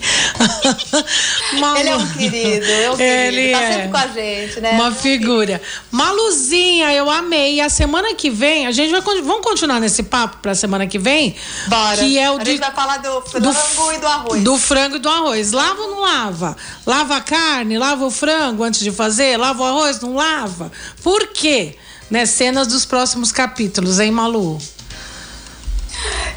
Malu... 1.60 1.78
Ele 1.86 1.90
é 1.90 1.96
um 1.98 2.08
querido, 2.08 2.66
é 2.66 2.92
um 2.92 3.00
Ele 3.00 3.36
querido. 3.36 3.58
Tá 3.58 3.64
é. 3.64 3.72
sempre 3.74 3.90
com 3.90 3.98
a 3.98 4.08
gente, 4.08 4.62
né? 4.62 4.72
Uma 4.72 4.92
figura. 4.94 5.62
Maluzinha, 5.92 6.94
eu 6.94 7.10
amei. 7.10 7.60
A 7.60 7.70
semana 7.70 8.14
que 8.16 8.30
vem, 8.30 8.66
a 8.66 8.72
gente 8.72 8.92
vai 8.92 9.02
vamos 9.02 9.42
continuar 9.42 9.80
nesse 9.80 10.04
papo 10.04 10.38
pra 10.42 10.56
semana 10.56 10.88
que 10.88 10.98
vem? 10.98 11.36
Bora. 11.68 11.98
Que 11.98 12.18
é 12.18 12.32
o 12.32 12.36
a 12.36 12.44
de, 12.44 12.52
gente 12.52 12.60
vai 12.60 12.72
falar 12.72 12.98
do 12.98 13.22
frango 13.22 13.52
do, 13.52 13.94
e 13.94 13.98
do 13.98 14.08
arroz. 14.08 14.44
Do 14.44 14.58
frango 14.58 14.85
frango 14.86 15.00
do 15.00 15.10
arroz. 15.10 15.52
Lava 15.52 15.82
ou 15.82 15.90
não 15.92 16.02
lava? 16.02 16.56
Lava 16.86 17.18
a 17.18 17.22
carne, 17.22 17.78
lava 17.78 18.06
o 18.06 18.12
frango 18.12 18.64
antes 18.64 18.80
de 18.82 18.92
fazer? 18.92 19.38
Lava 19.38 19.64
o 19.64 19.66
arroz, 19.66 20.00
não 20.00 20.16
lava? 20.16 20.72
Por 21.02 21.28
quê? 21.28 21.76
Né? 22.10 22.26
Cenas 22.26 22.68
dos 22.68 22.86
próximos 22.86 23.32
capítulos, 23.32 24.00
hein, 24.00 24.12
Malu? 24.12 24.60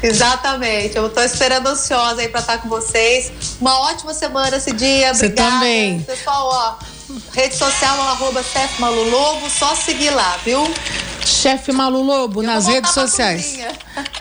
Exatamente. 0.01 0.95
Eu 0.95 1.07
estou 1.07 1.23
esperando 1.23 1.67
ansiosa 1.67 2.21
aí 2.21 2.29
para 2.29 2.39
estar 2.39 2.57
com 2.59 2.69
vocês. 2.69 3.31
Uma 3.59 3.79
ótima 3.81 4.13
semana 4.13 4.57
esse 4.57 4.71
dia. 4.71 5.13
Você 5.13 5.29
também. 5.29 6.01
Pessoal, 6.01 6.47
ó, 6.47 6.85
rede 7.33 7.55
social 7.55 7.99
arroba 8.01 8.43
chefe 8.43 8.79
Malu 8.81 9.09
Lobo, 9.09 9.49
só 9.49 9.75
seguir 9.75 10.11
lá, 10.11 10.37
viu? 10.43 10.63
Chefe 11.25 11.71
Malu 11.71 12.01
Lobo, 12.01 12.41
eu 12.41 12.47
nas 12.47 12.67
redes 12.67 12.91
sociais. 12.91 13.59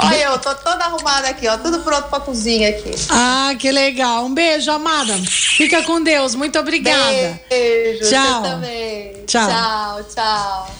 Olha, 0.00 0.24
eu 0.26 0.38
tô 0.38 0.54
toda 0.54 0.84
arrumada 0.84 1.28
aqui, 1.28 1.48
ó. 1.48 1.58
Tudo 1.58 1.80
pronto 1.80 2.08
pra 2.08 2.20
cozinha 2.20 2.68
aqui. 2.68 2.92
Ah, 3.10 3.52
que 3.58 3.70
legal. 3.72 4.26
Um 4.26 4.32
beijo, 4.32 4.70
amada. 4.70 5.18
Fica 5.26 5.82
com 5.82 6.00
Deus. 6.00 6.36
Muito 6.36 6.56
obrigada. 6.56 7.40
Beijo. 7.50 8.08
Tchau. 8.08 8.42
Tchau. 9.26 9.48
Tchau, 9.48 10.04
tchau. 10.14 10.78